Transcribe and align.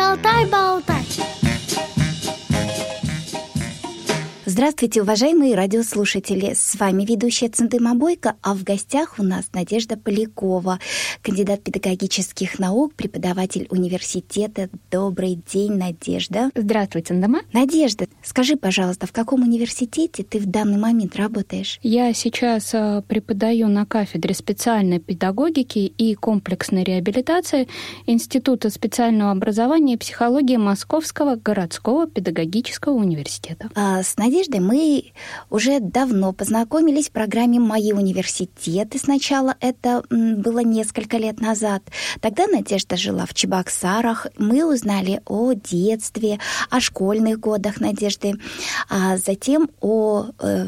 kaltar 0.00 0.52
baltar. 0.52 1.09
Здравствуйте, 4.60 5.00
уважаемые 5.00 5.54
радиослушатели! 5.54 6.52
С 6.52 6.78
вами 6.78 7.06
ведущая 7.06 7.48
Центыма 7.48 7.94
Бойко, 7.94 8.36
а 8.42 8.54
в 8.54 8.62
гостях 8.62 9.14
у 9.16 9.22
нас 9.22 9.46
Надежда 9.54 9.96
Полякова, 9.96 10.78
кандидат 11.22 11.62
педагогических 11.62 12.58
наук, 12.58 12.92
преподаватель 12.92 13.66
университета. 13.70 14.68
Добрый 14.90 15.38
день, 15.50 15.78
Надежда. 15.78 16.50
Здравствуй, 16.54 17.00
Центыма. 17.00 17.40
Надежда, 17.54 18.06
скажи, 18.22 18.56
пожалуйста, 18.56 19.06
в 19.06 19.12
каком 19.12 19.44
университете 19.44 20.24
ты 20.24 20.38
в 20.38 20.44
данный 20.44 20.76
момент 20.76 21.16
работаешь? 21.16 21.78
Я 21.82 22.12
сейчас 22.12 22.74
э, 22.74 23.02
преподаю 23.08 23.68
на 23.68 23.86
кафедре 23.86 24.34
специальной 24.34 24.98
педагогики 24.98 25.78
и 25.78 26.14
комплексной 26.14 26.84
реабилитации 26.84 27.66
Института 28.04 28.68
специального 28.68 29.30
образования 29.30 29.94
и 29.94 29.96
психологии 29.96 30.58
Московского 30.58 31.36
городского 31.36 32.06
педагогического 32.06 32.92
университета. 32.92 33.70
А, 33.74 34.02
с 34.02 34.18
Надеждой 34.18 34.49
Надеждой 34.50 34.60
мы 34.60 35.12
уже 35.48 35.80
давно 35.80 36.32
познакомились 36.32 37.08
в 37.08 37.12
программе 37.12 37.60
«Мои 37.60 37.92
университеты». 37.92 38.98
Сначала 38.98 39.56
это 39.60 40.02
было 40.10 40.60
несколько 40.60 41.18
лет 41.18 41.40
назад. 41.40 41.82
Тогда 42.20 42.46
Надежда 42.46 42.96
жила 42.96 43.26
в 43.26 43.34
Чебоксарах. 43.34 44.26
Мы 44.38 44.64
узнали 44.64 45.20
о 45.26 45.52
детстве, 45.52 46.38
о 46.70 46.80
школьных 46.80 47.38
годах 47.40 47.80
Надежды, 47.80 48.34
а 48.88 49.16
затем 49.16 49.70
о 49.80 50.26
э, 50.40 50.66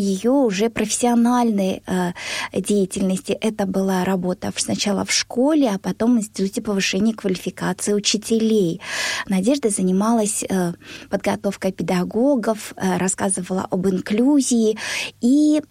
ее 0.00 0.30
уже 0.30 0.70
профессиональной 0.70 1.82
э, 1.86 2.12
деятельности. 2.52 3.32
Это 3.32 3.66
была 3.66 4.04
работа 4.04 4.52
сначала 4.56 5.04
в 5.04 5.12
школе, 5.12 5.70
а 5.70 5.78
потом 5.78 6.16
в 6.16 6.18
Институте 6.20 6.62
повышения 6.62 7.14
квалификации 7.14 7.92
учителей. 7.92 8.80
Надежда 9.28 9.68
занималась 9.68 10.42
э, 10.42 10.72
подготовкой 11.10 11.72
педагогов, 11.72 12.72
э, 12.76 12.96
рассказывала 12.98 13.66
об 13.70 13.86
инклюзии. 13.86 14.78
И 15.20 15.62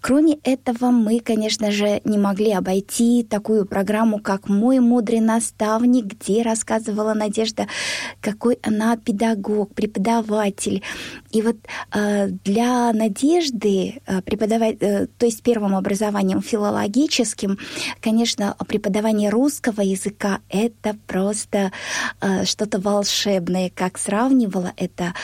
кроме 0.00 0.34
этого 0.44 0.90
мы, 0.90 1.20
конечно 1.20 1.70
же, 1.70 2.00
не 2.04 2.18
могли 2.18 2.52
обойти 2.52 3.22
такую 3.22 3.66
программу, 3.66 4.18
как 4.18 4.48
«Мой 4.48 4.80
мудрый 4.80 5.20
наставник», 5.20 6.06
где 6.06 6.42
рассказывала 6.42 7.14
Надежда, 7.14 7.66
какой 8.20 8.58
она 8.62 8.96
педагог, 8.96 9.74
преподаватель. 9.74 10.82
И 11.30 11.42
вот 11.42 11.56
э, 11.94 12.28
для 12.44 12.92
Надежды 12.92 14.00
э, 14.06 14.22
преподавать, 14.22 14.76
э, 14.80 15.06
то 15.06 15.26
есть 15.26 15.42
первым 15.42 15.76
образованием 15.76 16.42
филологическим, 16.42 17.58
конечно, 18.00 18.56
преподавание 18.66 19.30
русского 19.30 19.80
языка— 19.80 20.40
это 20.48 20.96
просто 21.06 21.72
что-то 22.44 22.80
волшебное. 22.80 23.70
Как 23.74 23.98
сравнивала 23.98 24.72
это 24.76 25.14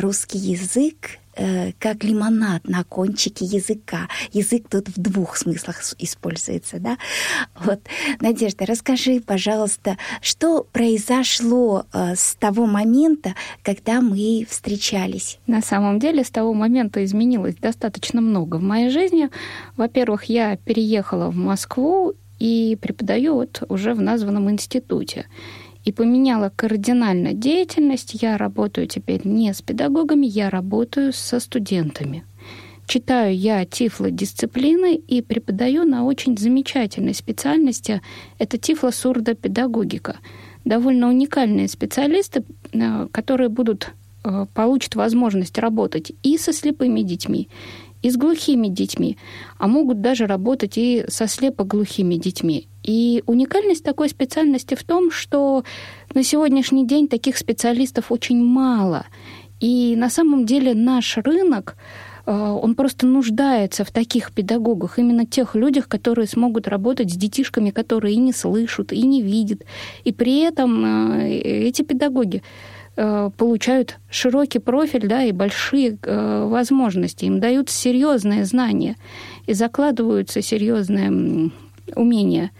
русский 0.00 0.38
язык 0.38 1.20
Э, 1.42 1.72
как 1.78 2.04
лимонад 2.04 2.68
на 2.68 2.84
кончике 2.84 3.46
языка. 3.46 4.08
Язык 4.30 4.68
тут 4.68 4.88
в 4.88 5.00
двух 5.00 5.38
смыслах 5.38 5.80
используется, 5.98 6.78
да? 6.78 6.98
Вот, 7.58 7.80
Надежда, 8.20 8.66
расскажи, 8.66 9.20
пожалуйста, 9.20 9.96
что 10.20 10.64
произошло 10.70 11.86
э, 11.94 12.14
с 12.14 12.34
того 12.34 12.66
момента, 12.66 13.34
когда 13.62 14.02
мы 14.02 14.46
встречались? 14.50 15.38
На 15.46 15.62
самом 15.62 15.98
деле, 15.98 16.24
с 16.24 16.30
того 16.30 16.52
момента 16.52 17.02
изменилось 17.02 17.54
достаточно 17.54 18.20
много 18.20 18.56
в 18.56 18.62
моей 18.62 18.90
жизни. 18.90 19.30
Во-первых, 19.78 20.24
я 20.24 20.58
переехала 20.58 21.30
в 21.30 21.36
Москву 21.36 22.12
и 22.38 22.76
преподаю 22.82 23.36
вот 23.36 23.62
уже 23.70 23.94
в 23.94 24.02
названном 24.02 24.50
институте 24.50 25.24
и 25.84 25.92
поменяла 25.92 26.52
кардинально 26.54 27.32
деятельность. 27.32 28.22
Я 28.22 28.36
работаю 28.36 28.86
теперь 28.86 29.26
не 29.26 29.52
с 29.52 29.62
педагогами, 29.62 30.26
я 30.26 30.50
работаю 30.50 31.12
со 31.12 31.40
студентами. 31.40 32.24
Читаю 32.86 33.36
я 33.36 33.64
тифлодисциплины 33.64 34.96
и 34.96 35.22
преподаю 35.22 35.84
на 35.84 36.04
очень 36.04 36.36
замечательной 36.36 37.14
специальности. 37.14 38.02
Это 38.38 38.58
тифлосурдопедагогика. 38.58 40.16
Довольно 40.64 41.08
уникальные 41.08 41.68
специалисты, 41.68 42.42
э, 42.72 43.06
которые 43.12 43.48
будут 43.48 43.92
э, 44.24 44.46
получат 44.52 44.96
возможность 44.96 45.56
работать 45.58 46.10
и 46.24 46.36
со 46.36 46.52
слепыми 46.52 47.02
детьми, 47.02 47.48
и 48.02 48.10
с 48.10 48.16
глухими 48.16 48.66
детьми, 48.66 49.16
а 49.58 49.68
могут 49.68 50.00
даже 50.00 50.26
работать 50.26 50.76
и 50.76 51.04
со 51.06 51.28
слепоглухими 51.28 52.16
детьми. 52.16 52.66
И 52.90 53.22
уникальность 53.26 53.84
такой 53.84 54.08
специальности 54.08 54.74
в 54.74 54.82
том, 54.82 55.12
что 55.12 55.62
на 56.12 56.24
сегодняшний 56.24 56.84
день 56.84 57.06
таких 57.06 57.36
специалистов 57.36 58.10
очень 58.10 58.44
мало. 58.44 59.06
И 59.60 59.94
на 59.96 60.10
самом 60.10 60.44
деле 60.44 60.74
наш 60.74 61.16
рынок, 61.18 61.76
э, 62.26 62.32
он 62.32 62.74
просто 62.74 63.06
нуждается 63.06 63.84
в 63.84 63.92
таких 63.92 64.32
педагогах, 64.32 64.98
именно 64.98 65.24
тех 65.24 65.54
людях, 65.54 65.86
которые 65.86 66.26
смогут 66.26 66.66
работать 66.66 67.12
с 67.12 67.16
детишками, 67.16 67.70
которые 67.70 68.14
и 68.14 68.18
не 68.18 68.32
слышат, 68.32 68.92
и 68.92 69.02
не 69.02 69.22
видят. 69.22 69.62
И 70.02 70.12
при 70.12 70.40
этом 70.40 70.84
э, 70.84 71.30
эти 71.68 71.82
педагоги 71.82 72.42
Э, 73.02 73.30
получают 73.36 73.98
широкий 74.10 74.58
профиль 74.58 75.08
да, 75.08 75.22
и 75.22 75.32
большие 75.32 75.96
э, 76.02 76.44
возможности. 76.44 77.24
Им 77.24 77.40
дают 77.40 77.70
серьезные 77.70 78.44
знания 78.44 78.96
и 79.46 79.54
закладываются 79.54 80.42
серьезные 80.42 81.50
умения. 81.94 82.50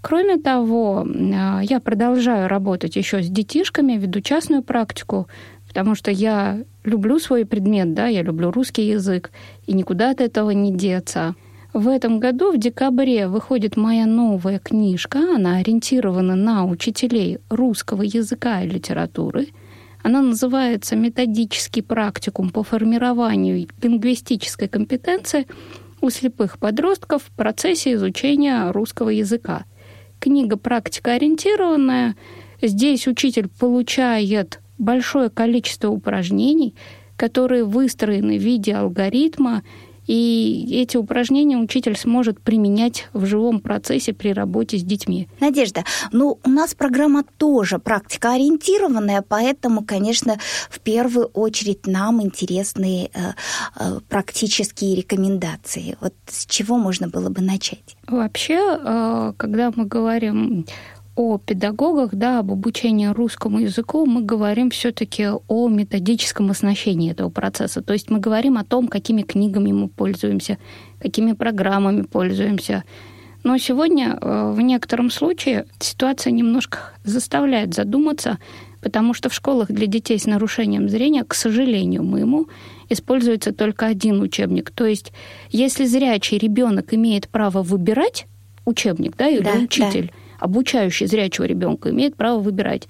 Кроме 0.00 0.36
того, 0.36 1.04
э, 1.06 1.60
я 1.62 1.80
продолжаю 1.80 2.48
работать 2.48 2.96
еще 2.96 3.22
с 3.22 3.28
детишками, 3.28 3.94
веду 3.94 4.20
частную 4.20 4.62
практику, 4.62 5.28
потому 5.66 5.94
что 5.94 6.10
я 6.10 6.62
люблю 6.84 7.18
свой 7.18 7.44
предмет, 7.44 7.94
да, 7.94 8.06
я 8.06 8.22
люблю 8.22 8.50
русский 8.50 8.86
язык, 8.88 9.30
и 9.66 9.72
никуда 9.72 10.10
от 10.10 10.20
этого 10.20 10.50
не 10.50 10.72
деться. 10.72 11.34
В 11.74 11.88
этом 11.88 12.18
году, 12.18 12.52
в 12.52 12.58
декабре, 12.58 13.28
выходит 13.28 13.76
моя 13.76 14.06
новая 14.06 14.58
книжка. 14.58 15.18
Она 15.36 15.56
ориентирована 15.56 16.34
на 16.34 16.64
учителей 16.64 17.38
русского 17.50 18.02
языка 18.02 18.62
и 18.62 18.68
литературы– 18.68 19.48
она 20.02 20.22
называется 20.22 20.96
«Методический 20.96 21.82
практикум 21.82 22.50
по 22.50 22.62
формированию 22.62 23.66
лингвистической 23.82 24.68
компетенции 24.68 25.46
у 26.00 26.10
слепых 26.10 26.58
подростков 26.58 27.24
в 27.24 27.30
процессе 27.30 27.94
изучения 27.94 28.70
русского 28.70 29.10
языка». 29.10 29.64
Книга 30.20 30.56
практикоориентированная. 30.56 32.16
Здесь 32.60 33.06
учитель 33.06 33.48
получает 33.48 34.60
большое 34.78 35.30
количество 35.30 35.90
упражнений, 35.90 36.74
которые 37.16 37.64
выстроены 37.64 38.38
в 38.38 38.42
виде 38.42 38.74
алгоритма 38.74 39.62
и 40.08 40.66
эти 40.82 40.96
упражнения 40.96 41.56
учитель 41.56 41.96
сможет 41.96 42.40
применять 42.40 43.08
в 43.12 43.26
живом 43.26 43.60
процессе 43.60 44.12
при 44.12 44.32
работе 44.32 44.78
с 44.78 44.82
детьми. 44.82 45.28
Надежда, 45.38 45.84
ну 46.10 46.40
у 46.42 46.48
нас 46.48 46.74
программа 46.74 47.24
тоже 47.36 47.78
практика 47.78 48.32
ориентированная, 48.32 49.22
поэтому, 49.22 49.84
конечно, 49.84 50.38
в 50.70 50.80
первую 50.80 51.26
очередь 51.26 51.86
нам 51.86 52.22
интересны 52.22 53.10
э, 53.12 53.18
э, 53.78 54.00
практические 54.08 54.96
рекомендации. 54.96 55.96
Вот 56.00 56.14
с 56.26 56.46
чего 56.46 56.78
можно 56.78 57.08
было 57.08 57.28
бы 57.28 57.42
начать? 57.42 57.96
Вообще, 58.06 58.58
э, 58.58 59.32
когда 59.36 59.70
мы 59.74 59.84
говорим 59.84 60.64
о 61.18 61.36
педагогах, 61.36 62.14
да, 62.14 62.38
об 62.38 62.52
обучении 62.52 63.08
русскому 63.08 63.58
языку, 63.58 64.06
мы 64.06 64.22
говорим 64.22 64.70
все-таки 64.70 65.26
о 65.48 65.68
методическом 65.68 66.48
оснащении 66.52 67.10
этого 67.10 67.28
процесса. 67.28 67.82
То 67.82 67.92
есть 67.92 68.08
мы 68.08 68.20
говорим 68.20 68.56
о 68.56 68.62
том, 68.62 68.86
какими 68.86 69.22
книгами 69.22 69.72
мы 69.72 69.88
пользуемся, 69.88 70.58
какими 71.00 71.32
программами 71.32 72.02
пользуемся. 72.02 72.84
Но 73.42 73.58
сегодня 73.58 74.16
э, 74.20 74.52
в 74.52 74.60
некотором 74.60 75.10
случае 75.10 75.66
ситуация 75.80 76.30
немножко 76.30 76.92
заставляет 77.02 77.74
задуматься, 77.74 78.38
потому 78.80 79.12
что 79.12 79.28
в 79.28 79.34
школах 79.34 79.72
для 79.72 79.88
детей 79.88 80.20
с 80.20 80.26
нарушением 80.26 80.88
зрения, 80.88 81.24
к 81.24 81.34
сожалению 81.34 82.04
моему, 82.04 82.46
используется 82.88 83.52
только 83.52 83.86
один 83.86 84.20
учебник. 84.20 84.70
То 84.70 84.86
есть 84.86 85.12
если 85.50 85.84
зрячий 85.84 86.38
ребенок 86.38 86.94
имеет 86.94 87.28
право 87.28 87.64
выбирать 87.64 88.28
учебник, 88.64 89.16
да, 89.16 89.26
или 89.26 89.42
да, 89.42 89.54
учитель, 89.54 90.12
да 90.12 90.27
обучающий 90.38 91.06
зрячего 91.06 91.44
ребенка 91.44 91.90
имеет 91.90 92.16
право 92.16 92.40
выбирать. 92.40 92.88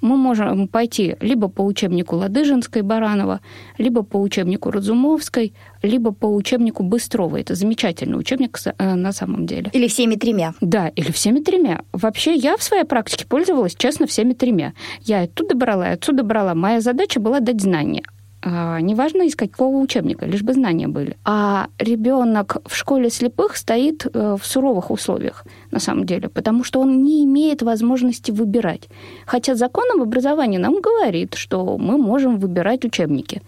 Мы 0.00 0.16
можем 0.16 0.66
пойти 0.66 1.16
либо 1.20 1.48
по 1.48 1.62
учебнику 1.62 2.16
Ладыжинской 2.16 2.82
Баранова, 2.82 3.40
либо 3.76 4.02
по 4.02 4.16
учебнику 4.16 4.70
Разумовской, 4.70 5.52
либо 5.82 6.12
по 6.12 6.26
учебнику 6.26 6.82
Быстрова. 6.82 7.38
Это 7.38 7.54
замечательный 7.54 8.18
учебник 8.18 8.58
э, 8.64 8.94
на 8.94 9.12
самом 9.12 9.46
деле. 9.46 9.70
Или 9.72 9.88
всеми 9.88 10.14
тремя. 10.14 10.54
Да, 10.60 10.88
или 10.88 11.10
всеми 11.12 11.40
тремя. 11.40 11.82
Вообще, 11.92 12.34
я 12.34 12.56
в 12.56 12.62
своей 12.62 12.84
практике 12.84 13.26
пользовалась, 13.26 13.74
честно, 13.74 14.06
всеми 14.06 14.32
тремя. 14.32 14.72
Я 15.02 15.22
оттуда 15.22 15.54
брала, 15.54 15.90
и 15.90 15.94
отсюда 15.94 16.22
брала. 16.22 16.54
Моя 16.54 16.80
задача 16.80 17.20
была 17.20 17.40
дать 17.40 17.60
знания. 17.60 18.04
А, 18.42 18.80
неважно 18.80 19.22
из 19.22 19.36
какого 19.36 19.76
учебника, 19.76 20.24
лишь 20.24 20.42
бы 20.42 20.54
знания 20.54 20.88
были. 20.88 21.16
А 21.24 21.66
ребенок 21.78 22.56
в 22.66 22.74
школе 22.74 23.10
слепых 23.10 23.56
стоит 23.56 24.06
э, 24.06 24.36
в 24.40 24.46
суровых 24.46 24.90
условиях, 24.90 25.44
на 25.70 25.78
самом 25.78 26.06
деле, 26.06 26.28
потому 26.30 26.64
что 26.64 26.80
он 26.80 27.02
не 27.02 27.24
имеет 27.24 27.60
возможности 27.60 28.30
выбирать. 28.30 28.88
Хотя 29.26 29.54
закон 29.54 29.84
об 29.94 30.00
образовании 30.00 30.56
нам 30.56 30.80
говорит, 30.80 31.34
что 31.34 31.76
мы 31.76 31.98
можем 31.98 32.38
выбирать 32.38 32.84
учебники. 32.84 33.42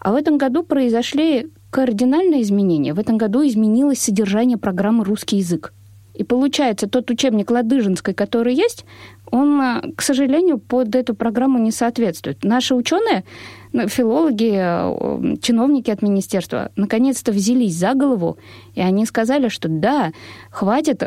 А 0.00 0.12
в 0.12 0.14
этом 0.14 0.38
году 0.38 0.62
произошли 0.62 1.50
кардинальные 1.70 2.42
изменения. 2.42 2.94
В 2.94 2.98
этом 2.98 3.18
году 3.18 3.46
изменилось 3.46 4.00
содержание 4.00 4.56
программы 4.56 5.04
«Русский 5.04 5.36
язык». 5.36 5.74
И 6.14 6.24
получается, 6.24 6.88
тот 6.88 7.10
учебник 7.10 7.50
Ладыжинской, 7.50 8.14
который 8.14 8.54
есть, 8.54 8.84
он, 9.30 9.60
э, 9.60 9.92
к 9.96 10.02
сожалению, 10.02 10.58
под 10.58 10.94
эту 10.94 11.14
программу 11.14 11.58
не 11.58 11.72
соответствует. 11.72 12.44
Наши 12.44 12.74
ученые, 12.74 13.24
ну, 13.72 13.88
филологи, 13.88 14.52
э, 14.54 15.36
чиновники 15.40 15.90
от 15.90 16.02
министерства, 16.02 16.70
наконец-то 16.76 17.32
взялись 17.32 17.74
за 17.74 17.94
голову, 17.94 18.36
и 18.74 18.80
они 18.80 19.06
сказали, 19.06 19.48
что 19.48 19.68
да, 19.68 20.12
хватит 20.50 21.02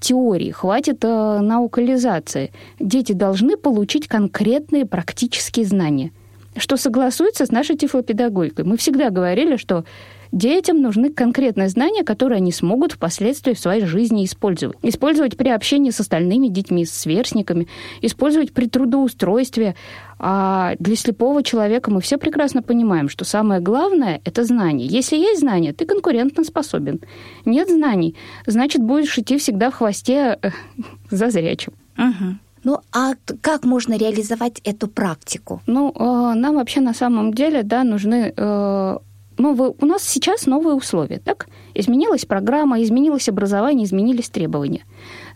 теории, 0.00 0.50
хватит 0.50 1.04
э, 1.04 1.40
наукализации. 1.40 2.52
Дети 2.80 3.12
должны 3.12 3.56
получить 3.56 4.08
конкретные 4.08 4.84
практические 4.84 5.66
знания, 5.66 6.12
что 6.56 6.76
согласуется 6.76 7.46
с 7.46 7.52
нашей 7.52 7.76
тифлопедагогикой. 7.76 8.64
Мы 8.64 8.76
всегда 8.76 9.10
говорили, 9.10 9.56
что 9.56 9.84
Детям 10.32 10.82
нужны 10.82 11.10
конкретные 11.10 11.68
знания, 11.68 12.04
которые 12.04 12.36
они 12.36 12.52
смогут 12.52 12.92
впоследствии 12.92 13.54
в 13.54 13.58
своей 13.58 13.84
жизни 13.84 14.24
использовать. 14.24 14.76
Использовать 14.82 15.36
при 15.36 15.48
общении 15.48 15.90
с 15.90 16.00
остальными 16.00 16.48
детьми, 16.48 16.84
с 16.84 16.92
сверстниками, 16.92 17.68
использовать 18.02 18.52
при 18.52 18.66
трудоустройстве. 18.66 19.74
А 20.18 20.74
для 20.78 20.96
слепого 20.96 21.42
человека 21.42 21.90
мы 21.90 22.00
все 22.00 22.18
прекрасно 22.18 22.62
понимаем, 22.62 23.08
что 23.08 23.24
самое 23.24 23.60
главное– 23.60 24.20
это 24.24 24.44
знание. 24.44 24.86
Если 24.86 25.16
есть 25.16 25.40
знания, 25.40 25.72
ты 25.72 25.86
конкурентно 25.86 26.44
способен. 26.44 27.00
Нет 27.44 27.68
знаний, 27.68 28.16
значит, 28.46 28.82
будешь 28.82 29.16
идти 29.18 29.38
всегда 29.38 29.70
в 29.70 29.74
хвосте 29.74 30.38
э, 30.42 30.50
за 31.10 31.30
зрячим. 31.30 31.72
Угу. 31.96 32.38
Ну, 32.64 32.78
а 32.92 33.14
как 33.40 33.64
можно 33.64 33.96
реализовать 33.96 34.60
эту 34.64 34.88
практику? 34.88 35.62
Ну, 35.66 35.92
э, 35.94 36.34
нам 36.34 36.56
вообще 36.56 36.80
на 36.80 36.94
самом 36.94 37.32
деле, 37.32 37.62
да, 37.62 37.84
нужны 37.84 38.32
э, 38.36 38.98
новые, 39.38 39.74
у 39.80 39.86
нас 39.86 40.02
сейчас 40.02 40.46
новые 40.46 40.74
условия, 40.74 41.18
так? 41.18 41.48
Изменилась 41.74 42.24
программа, 42.24 42.82
изменилось 42.82 43.28
образование, 43.28 43.84
изменились 43.84 44.28
требования. 44.28 44.84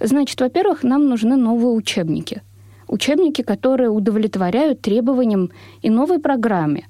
Значит, 0.00 0.40
во-первых, 0.40 0.82
нам 0.82 1.08
нужны 1.08 1.36
новые 1.36 1.72
учебники. 1.72 2.42
Учебники, 2.88 3.42
которые 3.42 3.88
удовлетворяют 3.88 4.82
требованиям 4.82 5.50
и 5.80 5.88
новой 5.88 6.18
программе, 6.18 6.84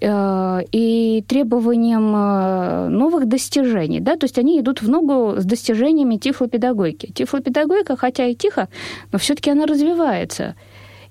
э, 0.00 0.60
и 0.70 1.24
требованиям 1.26 2.14
э, 2.14 2.88
новых 2.88 3.26
достижений. 3.26 4.00
Да? 4.00 4.16
То 4.16 4.26
есть 4.26 4.38
они 4.38 4.60
идут 4.60 4.80
в 4.80 4.88
ногу 4.88 5.40
с 5.40 5.44
достижениями 5.44 6.18
тифлопедагогики. 6.18 7.10
Тифлопедагогика, 7.12 7.96
хотя 7.96 8.26
и 8.26 8.36
тихо, 8.36 8.68
но 9.10 9.18
все-таки 9.18 9.50
она 9.50 9.66
развивается. 9.66 10.54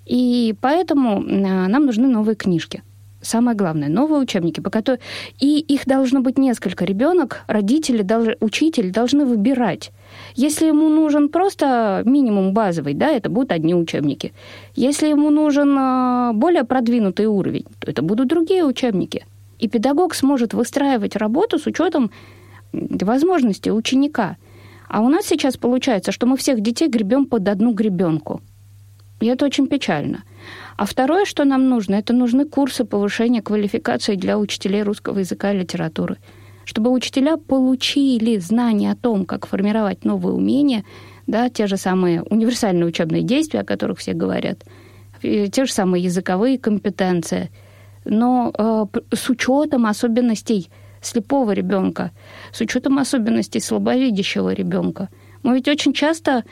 И 0.06 0.56
поэтому 0.62 1.22
э, 1.22 1.68
нам 1.68 1.86
нужны 1.86 2.08
новые 2.08 2.36
книжки 2.36 2.82
самое 3.22 3.58
главное, 3.58 3.90
новые 3.90 4.22
учебники, 4.22 4.60
по 4.60 4.70
которым... 4.70 5.02
И 5.40 5.60
их 5.60 5.86
должно 5.86 6.22
быть 6.22 6.38
несколько. 6.38 6.86
Ребенок, 6.86 7.42
родители, 7.48 8.02
долж... 8.02 8.36
учитель 8.40 8.92
должны 8.92 9.26
выбирать. 9.26 9.92
Если 10.36 10.68
ему 10.68 10.90
нужен 10.90 11.30
просто 11.30 12.02
минимум 12.06 12.54
базовый, 12.54 12.94
да, 12.94 13.10
это 13.10 13.30
будут 13.30 13.52
одни 13.52 13.76
учебники. 13.76 14.34
Если 14.76 15.08
ему 15.08 15.30
нужен 15.30 15.76
а, 15.78 16.34
более 16.34 16.64
продвинутый 16.64 17.26
уровень, 17.26 17.66
то 17.80 17.92
это 17.92 18.02
будут 18.02 18.28
другие 18.28 18.64
учебники. 18.64 19.26
И 19.60 19.68
педагог 19.68 20.16
сможет 20.16 20.54
выстраивать 20.54 21.16
работу 21.16 21.60
с 21.60 21.68
учетом 21.68 22.12
возможностей 22.72 23.72
ученика. 23.72 24.38
А 24.88 25.02
у 25.02 25.10
нас 25.10 25.26
сейчас 25.26 25.58
получается, 25.58 26.12
что 26.12 26.26
мы 26.26 26.38
всех 26.38 26.62
детей 26.62 26.88
гребем 26.88 27.26
под 27.26 27.48
одну 27.48 27.74
гребенку. 27.74 28.42
И 29.20 29.28
это 29.28 29.46
очень 29.46 29.68
печально. 29.68 30.24
А 30.80 30.86
второе, 30.86 31.26
что 31.26 31.44
нам 31.44 31.68
нужно, 31.68 31.96
это 31.96 32.14
нужны 32.14 32.46
курсы 32.46 32.86
повышения 32.86 33.42
квалификации 33.42 34.16
для 34.16 34.40
учителей 34.40 34.82
русского 34.82 35.20
языка 35.20 35.52
и 35.52 35.58
литературы. 35.58 36.20
Чтобы 36.64 36.90
учителя 36.92 37.36
получили 37.36 38.38
знания 38.38 38.94
о 38.94 38.96
том, 38.96 39.26
как 39.26 39.46
формировать 39.46 40.06
новые 40.06 40.36
умения, 40.36 40.86
да, 41.28 41.50
те 41.50 41.68
же 41.68 41.76
самые 41.76 42.24
универсальные 42.24 42.86
учебные 42.86 43.24
действия, 43.24 43.60
о 43.60 43.66
которых 43.66 44.00
все 44.00 44.14
говорят, 44.14 44.64
те 45.22 45.66
же 45.66 45.74
самые 45.74 46.02
языковые 46.02 46.58
компетенции, 46.58 47.52
но 48.06 48.54
э, 48.58 48.86
с 49.14 49.30
учетом 49.30 49.86
особенностей 49.86 50.70
слепого 51.02 51.52
ребенка, 51.52 52.12
с 52.54 52.62
учетом 52.62 53.00
особенностей 53.00 53.60
слабовидящего 53.60 54.54
ребенка. 54.54 55.10
Мы 55.44 55.56
ведь 55.56 55.68
очень 55.68 55.92
часто 55.92 56.46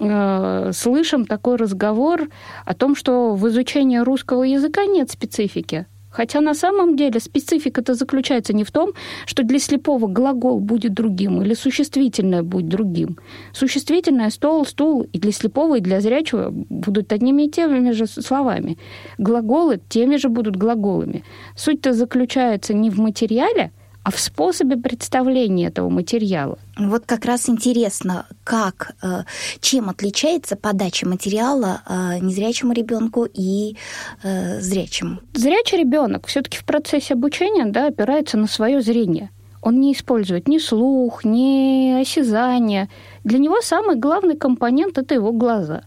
э, 0.00 0.72
слышим 0.72 1.26
такой 1.26 1.56
разговор 1.56 2.28
о 2.64 2.74
том, 2.74 2.96
что 2.96 3.34
в 3.34 3.48
изучении 3.48 3.98
русского 3.98 4.42
языка 4.42 4.86
нет 4.86 5.10
специфики. 5.10 5.86
Хотя 6.10 6.40
на 6.40 6.54
самом 6.54 6.96
деле 6.96 7.20
специфика-то 7.20 7.94
заключается 7.94 8.52
не 8.52 8.64
в 8.64 8.70
том, 8.72 8.92
что 9.26 9.44
для 9.44 9.60
слепого 9.60 10.08
глагол 10.08 10.58
будет 10.58 10.92
другим 10.92 11.40
или 11.42 11.54
существительное 11.54 12.42
будет 12.42 12.68
другим. 12.68 13.16
Существительное 13.52 14.30
стол, 14.30 14.66
стул 14.66 15.06
и 15.12 15.18
для 15.18 15.32
слепого, 15.32 15.78
и 15.78 15.80
для 15.80 16.00
зрячего 16.00 16.50
будут 16.50 17.12
одними 17.12 17.44
и 17.44 17.50
теми 17.50 17.92
же 17.92 18.06
словами. 18.06 18.76
Глаголы 19.18 19.80
теми 19.88 20.16
же 20.16 20.28
будут 20.28 20.56
глаголами. 20.56 21.22
Суть-то 21.56 21.92
заключается 21.92 22.74
не 22.74 22.90
в 22.90 22.98
материале, 22.98 23.70
а 24.02 24.10
в 24.10 24.18
способе 24.18 24.76
представления 24.76 25.66
этого 25.66 25.88
материала. 25.90 26.58
Вот 26.78 27.04
как 27.04 27.24
раз 27.24 27.48
интересно, 27.48 28.26
как, 28.44 28.92
э, 29.02 29.24
чем 29.60 29.90
отличается 29.90 30.56
подача 30.56 31.06
материала 31.06 31.82
э, 31.86 32.18
незрячему 32.20 32.72
ребенку 32.72 33.26
и 33.32 33.76
э, 34.22 34.60
зрячему? 34.60 35.20
Зрячий 35.34 35.78
ребенок 35.78 36.26
все-таки 36.26 36.56
в 36.56 36.64
процессе 36.64 37.14
обучения 37.14 37.66
да, 37.66 37.88
опирается 37.88 38.38
на 38.38 38.46
свое 38.46 38.80
зрение. 38.80 39.30
Он 39.62 39.78
не 39.78 39.92
использует 39.92 40.48
ни 40.48 40.56
слух, 40.56 41.24
ни 41.24 42.00
осязание. 42.00 42.88
Для 43.24 43.38
него 43.38 43.60
самый 43.60 43.96
главный 43.96 44.36
компонент 44.36 44.96
это 44.96 45.14
его 45.14 45.32
глаза. 45.32 45.82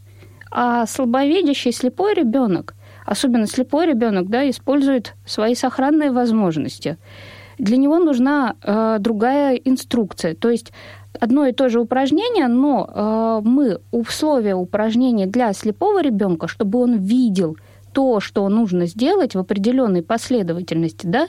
А 0.51 0.85
слабовидящий 0.85 1.71
слепой 1.71 2.13
ребенок, 2.13 2.75
особенно 3.07 3.47
слепой 3.47 3.87
ребенок, 3.87 4.29
да, 4.29 4.47
использует 4.47 5.15
свои 5.25 5.55
сохранные 5.55 6.11
возможности 6.11 6.97
для 7.57 7.77
него 7.77 7.99
нужна 7.99 8.55
э, 8.61 8.97
другая 8.99 9.55
инструкция. 9.55 10.35
То 10.35 10.49
есть 10.49 10.71
одно 11.19 11.45
и 11.45 11.51
то 11.51 11.69
же 11.69 11.79
упражнение, 11.79 12.47
но 12.47 12.87
э, 12.87 13.47
мы 13.47 13.79
условия 13.91 14.55
упражнения 14.55 15.25
для 15.25 15.53
слепого 15.53 16.01
ребенка, 16.01 16.47
чтобы 16.47 16.79
он 16.79 16.97
видел 16.97 17.57
то, 17.93 18.19
что 18.19 18.47
нужно 18.49 18.87
сделать 18.87 19.35
в 19.35 19.39
определенной 19.39 20.01
последовательности, 20.01 21.05
да, 21.05 21.27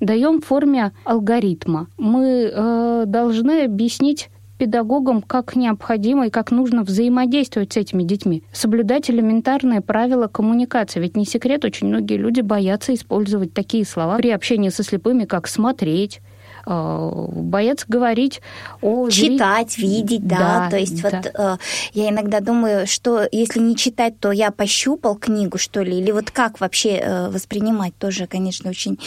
даем 0.00 0.40
в 0.40 0.46
форме 0.46 0.92
алгоритма. 1.04 1.88
Мы 1.98 2.50
э, 2.52 3.04
должны 3.06 3.64
объяснить 3.64 4.30
педагогам, 4.58 5.22
как 5.22 5.56
необходимо 5.56 6.26
и 6.26 6.30
как 6.30 6.50
нужно 6.50 6.82
взаимодействовать 6.82 7.72
с 7.72 7.76
этими 7.76 8.02
детьми. 8.02 8.42
Соблюдать 8.52 9.10
элементарные 9.10 9.80
правила 9.80 10.26
коммуникации. 10.26 11.00
Ведь 11.00 11.16
не 11.16 11.24
секрет, 11.24 11.64
очень 11.64 11.88
многие 11.88 12.16
люди 12.16 12.40
боятся 12.40 12.94
использовать 12.94 13.52
такие 13.52 13.84
слова 13.84 14.16
при 14.16 14.30
общении 14.30 14.68
со 14.70 14.82
слепыми, 14.82 15.24
как 15.24 15.48
«смотреть», 15.48 16.20
Э, 16.66 17.10
боец 17.30 17.84
говорить 17.86 18.40
о... 18.82 19.08
Читать, 19.08 19.78
видеть, 19.78 20.26
да. 20.26 20.36
да 20.38 20.70
то 20.70 20.76
есть 20.76 21.00
да. 21.00 21.10
вот 21.10 21.32
э, 21.32 21.56
я 21.94 22.08
иногда 22.08 22.40
думаю, 22.40 22.88
что 22.88 23.26
если 23.30 23.60
не 23.60 23.76
читать, 23.76 24.18
то 24.18 24.32
я 24.32 24.50
пощупал 24.50 25.14
книгу, 25.14 25.58
что 25.58 25.82
ли, 25.82 25.98
или 25.98 26.10
вот 26.10 26.32
как 26.32 26.58
вообще 26.60 26.96
э, 26.96 27.28
воспринимать, 27.28 27.96
тоже, 27.96 28.26
конечно, 28.26 28.70
очень 28.70 28.98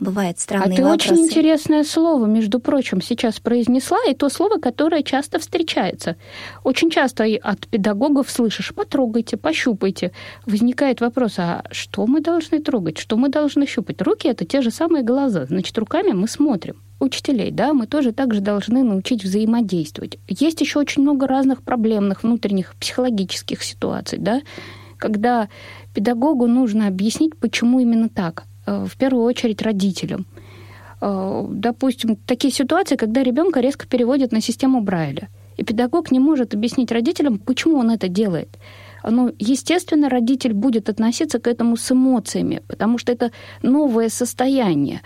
бывает 0.00 0.40
странные 0.40 0.72
А 0.72 0.76
ты 0.76 0.82
вопросы. 0.82 1.12
очень 1.12 1.24
интересное 1.26 1.84
слово, 1.84 2.24
между 2.24 2.60
прочим, 2.60 3.02
сейчас 3.02 3.40
произнесла, 3.40 3.98
и 4.08 4.14
то 4.14 4.30
слово, 4.30 4.58
которое 4.58 5.02
часто 5.02 5.38
встречается. 5.38 6.16
Очень 6.64 6.90
часто 6.90 7.24
от 7.42 7.66
педагогов 7.66 8.30
слышишь, 8.30 8.74
потрогайте, 8.74 9.36
пощупайте. 9.36 10.12
Возникает 10.46 11.02
вопрос, 11.02 11.34
а 11.38 11.64
что 11.70 12.06
мы 12.06 12.22
должны 12.22 12.60
трогать, 12.60 12.96
что 12.96 13.18
мы 13.18 13.28
должны 13.28 13.66
щупать? 13.66 14.00
Руки— 14.00 14.28
это 14.28 14.46
те 14.46 14.62
же 14.62 14.70
самые 14.70 15.04
глаза, 15.04 15.44
значит, 15.44 15.76
руками 15.76 16.12
мы 16.12 16.26
смотрим 16.26 16.76
учителей, 17.02 17.50
да, 17.50 17.72
мы 17.72 17.86
тоже 17.86 18.12
также 18.12 18.40
должны 18.40 18.82
научить 18.82 19.24
взаимодействовать. 19.24 20.18
Есть 20.28 20.60
еще 20.60 20.78
очень 20.78 21.02
много 21.02 21.26
разных 21.26 21.62
проблемных 21.62 22.22
внутренних 22.22 22.74
психологических 22.76 23.62
ситуаций, 23.62 24.18
да, 24.18 24.40
когда 24.98 25.48
педагогу 25.94 26.46
нужно 26.46 26.86
объяснить, 26.86 27.36
почему 27.36 27.80
именно 27.80 28.08
так. 28.08 28.44
Э, 28.66 28.86
в 28.86 28.96
первую 28.96 29.24
очередь 29.24 29.62
родителям. 29.62 30.26
Э, 31.00 31.44
допустим, 31.50 32.16
такие 32.16 32.52
ситуации, 32.52 32.96
когда 32.96 33.22
ребенка 33.22 33.60
резко 33.60 33.86
переводят 33.86 34.32
на 34.32 34.40
систему 34.40 34.80
Брайля, 34.80 35.28
и 35.56 35.64
педагог 35.64 36.12
не 36.12 36.20
может 36.20 36.54
объяснить 36.54 36.92
родителям, 36.92 37.38
почему 37.38 37.78
он 37.78 37.90
это 37.90 38.08
делает. 38.08 38.58
ну, 39.10 39.32
естественно, 39.38 40.08
родитель 40.08 40.52
будет 40.52 40.88
относиться 40.88 41.38
к 41.38 41.50
этому 41.50 41.76
с 41.76 41.92
эмоциями, 41.92 42.60
потому 42.68 42.98
что 42.98 43.12
это 43.12 43.30
новое 43.62 44.08
состояние. 44.08 45.00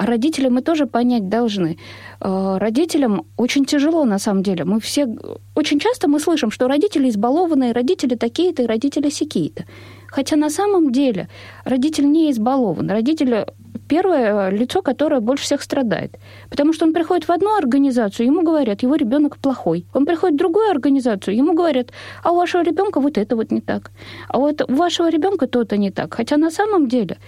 А 0.00 0.06
родителей 0.06 0.48
мы 0.48 0.62
тоже 0.62 0.86
понять 0.86 1.28
должны. 1.28 1.76
Э, 2.20 2.56
родителям 2.58 3.24
очень 3.36 3.66
тяжело, 3.66 4.04
на 4.04 4.18
самом 4.18 4.42
деле. 4.42 4.64
Мы 4.64 4.80
все... 4.80 5.06
Очень 5.54 5.78
часто 5.78 6.08
мы 6.08 6.20
слышим, 6.20 6.50
что 6.50 6.68
родители 6.68 7.10
избалованные, 7.10 7.72
родители 7.72 8.14
такие-то 8.14 8.62
и 8.62 8.66
родители 8.66 9.10
сякие-то. 9.10 9.64
Хотя 10.06 10.36
на 10.36 10.48
самом 10.48 10.90
деле 10.90 11.28
родитель 11.64 12.10
не 12.10 12.30
избалован. 12.30 12.90
Родитель 12.90 13.44
первое 13.88 14.50
лицо, 14.50 14.80
которое 14.80 15.20
больше 15.20 15.44
всех 15.44 15.60
страдает. 15.60 16.16
Потому 16.48 16.72
что 16.72 16.86
он 16.86 16.94
приходит 16.94 17.28
в 17.28 17.32
одну 17.32 17.54
организацию, 17.58 18.26
ему 18.26 18.42
говорят, 18.42 18.82
его 18.82 18.96
ребенок 18.96 19.36
плохой. 19.36 19.84
Он 19.92 20.06
приходит 20.06 20.36
в 20.36 20.38
другую 20.38 20.70
организацию, 20.70 21.36
ему 21.36 21.52
говорят, 21.52 21.88
а 22.22 22.30
у 22.30 22.36
вашего 22.36 22.62
ребенка 22.62 23.00
вот 23.00 23.18
это 23.18 23.36
вот 23.36 23.52
не 23.52 23.60
так. 23.60 23.90
А 24.28 24.38
вот 24.38 24.62
у 24.62 24.74
вашего 24.74 25.10
ребенка 25.10 25.46
то-то 25.46 25.76
не 25.76 25.90
так. 25.90 26.14
Хотя 26.14 26.38
на 26.38 26.50
самом 26.50 26.88
деле 26.88 27.18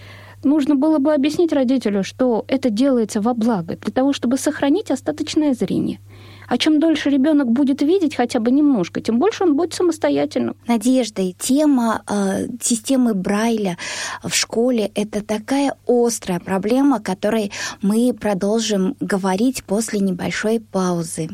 нужно 0.45 0.75
было 0.75 0.99
бы 0.99 1.15
объяснить 1.15 1.53
родителю, 1.53 2.03
что 2.05 2.45
это 2.49 2.71
делается 2.71 3.21
во 3.21 3.35
благо, 3.35 3.77
для 3.77 3.93
того, 3.93 4.13
чтобы 4.13 4.39
сохранить 4.39 4.91
остаточное 4.91 5.55
зрение. 5.55 6.01
А 6.49 6.59
чем 6.59 6.81
дольше 6.81 7.09
ребенок 7.09 7.51
будет 7.51 7.83
видеть 7.83 8.15
хотя 8.15 8.39
бы 8.41 8.51
немножко, 8.51 9.01
тем 9.01 9.19
больше 9.19 9.45
он 9.45 9.57
будет 9.57 9.75
самостоятельным. 9.75 10.55
Надежда, 10.67 11.23
и 11.23 11.33
тема 11.33 12.03
э, 12.07 12.49
системы 12.61 13.15
Брайля 13.15 13.79
в 14.23 14.35
школе– 14.35 14.91
это 14.95 15.25
такая 15.25 15.75
острая 15.87 16.41
проблема, 16.41 16.97
о 16.97 17.01
которой 17.01 17.53
мы 17.81 18.13
продолжим 18.13 18.97
говорить 19.01 19.65
после 19.65 20.01
небольшой 20.01 20.61
паузы. 20.61 21.31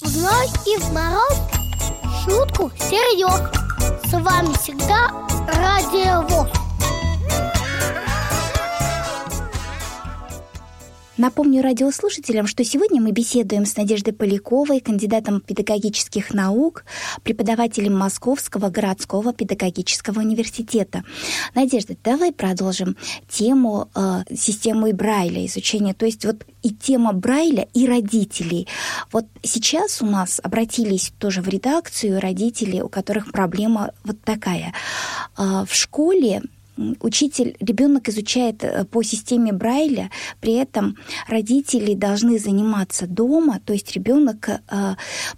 Зной 0.00 0.46
и 0.66 0.92
мороз, 0.92 1.38
шутку 2.24 2.70
серьез. 2.76 3.71
С 3.82 4.12
вами 4.12 4.54
всегда 4.54 5.08
Радио 5.48 6.22
ВОЗ. 6.28 6.71
Напомню 11.18 11.62
радиослушателям, 11.62 12.46
что 12.46 12.64
сегодня 12.64 12.98
мы 12.98 13.10
беседуем 13.10 13.66
с 13.66 13.76
Надеждой 13.76 14.14
Поляковой, 14.14 14.80
кандидатом 14.80 15.42
педагогических 15.42 16.32
наук, 16.32 16.86
преподавателем 17.22 17.94
Московского 17.94 18.70
городского 18.70 19.34
педагогического 19.34 20.20
университета. 20.20 21.04
Надежда, 21.54 21.96
давай 22.02 22.32
продолжим 22.32 22.96
тему 23.28 23.90
э, 23.94 24.22
системы 24.34 24.94
Брайля, 24.94 25.44
изучения, 25.44 25.92
то 25.92 26.06
есть 26.06 26.24
вот 26.24 26.46
и 26.62 26.70
тема 26.70 27.12
Брайля, 27.12 27.68
и 27.74 27.86
родителей. 27.86 28.66
Вот 29.12 29.26
сейчас 29.42 30.00
у 30.00 30.06
нас 30.06 30.40
обратились 30.42 31.12
тоже 31.18 31.42
в 31.42 31.48
редакцию 31.48 32.20
родители, 32.20 32.80
у 32.80 32.88
которых 32.88 33.32
проблема 33.32 33.92
вот 34.02 34.18
такая. 34.22 34.72
Э, 35.36 35.66
в 35.68 35.74
школе 35.74 36.40
учитель, 36.76 37.56
ребенок 37.60 38.08
изучает 38.08 38.64
э, 38.64 38.84
по 38.84 39.02
системе 39.02 39.52
Брайля, 39.52 40.10
при 40.40 40.54
этом 40.54 40.96
родители 41.28 41.94
должны 41.94 42.38
заниматься 42.38 43.06
дома, 43.06 43.60
то 43.64 43.72
есть 43.72 43.92
ребенок 43.92 44.48
э, 44.48 44.58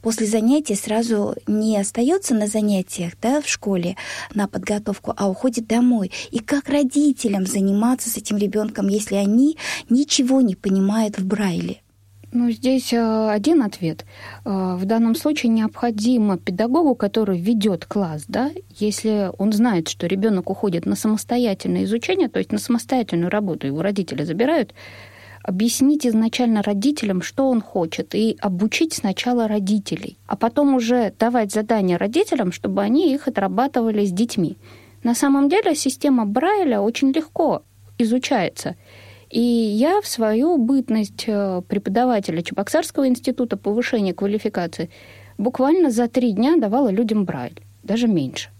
после 0.00 0.26
занятия 0.26 0.76
сразу 0.76 1.34
не 1.46 1.76
остается 1.76 2.34
на 2.34 2.46
занятиях 2.46 3.14
да, 3.20 3.40
в 3.40 3.48
школе 3.48 3.96
на 4.34 4.48
подготовку, 4.48 5.12
а 5.16 5.28
уходит 5.28 5.66
домой. 5.66 6.10
И 6.30 6.38
как 6.38 6.68
родителям 6.68 7.46
заниматься 7.46 8.10
с 8.10 8.16
этим 8.16 8.36
ребенком, 8.36 8.88
если 8.88 9.16
они 9.16 9.58
ничего 9.88 10.40
не 10.40 10.54
понимают 10.54 11.18
в 11.18 11.26
Брайле? 11.26 11.83
Ну, 12.34 12.50
здесь 12.50 12.92
э, 12.92 13.30
один 13.30 13.62
ответ. 13.62 14.04
Э, 14.44 14.74
в 14.76 14.84
данном 14.86 15.14
случае 15.14 15.50
необходимо 15.50 16.36
педагогу, 16.36 16.96
который 16.96 17.38
ведет 17.38 17.84
класс, 17.84 18.24
да, 18.26 18.50
если 18.76 19.30
он 19.38 19.52
знает, 19.52 19.88
что 19.88 20.08
ребенок 20.08 20.50
уходит 20.50 20.84
на 20.84 20.96
самостоятельное 20.96 21.84
изучение, 21.84 22.28
то 22.28 22.40
есть 22.40 22.50
на 22.50 22.58
самостоятельную 22.58 23.30
работу, 23.30 23.68
его 23.68 23.82
родители 23.82 24.24
забирают, 24.24 24.74
объяснить 25.44 26.08
изначально 26.08 26.62
родителям, 26.62 27.22
что 27.22 27.48
он 27.48 27.60
хочет, 27.60 28.16
и 28.16 28.36
обучить 28.40 28.94
сначала 28.94 29.46
родителей, 29.46 30.18
а 30.26 30.34
потом 30.34 30.74
уже 30.74 31.12
давать 31.16 31.52
задания 31.52 31.98
родителям, 31.98 32.50
чтобы 32.50 32.82
они 32.82 33.14
их 33.14 33.28
отрабатывали 33.28 34.04
с 34.04 34.10
детьми. 34.10 34.56
На 35.04 35.14
самом 35.14 35.48
деле 35.48 35.76
система 35.76 36.26
Брайля 36.26 36.80
очень 36.80 37.12
легко 37.12 37.62
изучается– 37.96 38.74
и 39.34 39.40
я 39.40 40.00
в 40.00 40.06
свою 40.06 40.58
бытность 40.58 41.24
э, 41.26 41.60
преподавателя 41.66 42.40
Чебоксарского 42.40 43.08
института 43.08 43.56
повышения 43.56 44.14
квалификации 44.14 44.90
буквально 45.38 45.90
за 45.90 46.06
три 46.06 46.30
дня 46.30 46.56
давала 46.56 46.88
людям 46.88 47.24
Брайль, 47.24 47.60
даже 47.82 48.06
меньше. 48.06 48.50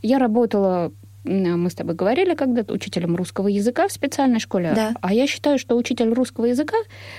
Я 0.00 0.18
работала 0.18 0.90
мы 1.26 1.70
с 1.70 1.74
тобой 1.74 1.94
говорили 1.94 2.34
когда-то 2.34 2.72
учителем 2.72 3.16
русского 3.16 3.48
языка 3.48 3.88
в 3.88 3.92
специальной 3.92 4.40
школе. 4.40 4.72
Да. 4.74 4.94
А 5.00 5.12
я 5.12 5.26
считаю, 5.26 5.58
что 5.58 5.76
учитель 5.76 6.12
русского 6.12 6.46
языка 6.46 6.76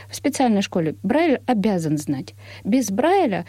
в 0.09 0.15
специальной 0.15 0.61
школе 0.61 0.95
Брайль 1.03 1.41
обязан 1.45 1.97
знать. 1.97 2.33
Без 2.63 2.89
Брайля 2.89 3.45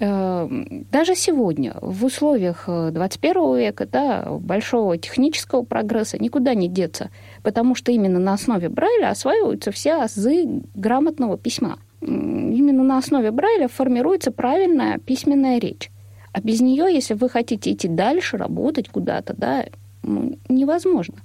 э, 0.00 0.48
даже 0.90 1.14
сегодня 1.14 1.76
в 1.80 2.04
условиях 2.04 2.64
21 2.66 3.36
э, 3.36 3.58
века, 3.58 3.86
да, 3.86 4.24
большого 4.40 4.98
технического 4.98 5.62
прогресса 5.62 6.18
никуда 6.18 6.54
не 6.54 6.68
деться 6.68 7.10
потому 7.42 7.74
что 7.74 7.92
именно 7.92 8.18
на 8.18 8.34
основе 8.34 8.68
Брайля 8.68 9.10
осваиваются 9.10 9.70
все 9.70 9.94
азы 9.94 10.62
грамотного 10.74 11.38
письма. 11.38 11.78
Именно 12.00 12.82
на 12.82 12.98
основе 12.98 13.30
Брайля 13.30 13.68
формируется 13.68 14.30
правильная 14.30 14.98
письменная 14.98 15.58
речь. 15.58 15.90
А 16.32 16.40
без 16.40 16.60
нее, 16.60 16.92
если 16.92 17.14
вы 17.14 17.28
хотите 17.28 17.72
идти 17.72 17.88
дальше, 17.88 18.36
работать 18.36 18.88
куда-то, 18.88 19.34
да, 19.36 19.64
ну, 20.08 20.38
невозможно. 20.48 21.22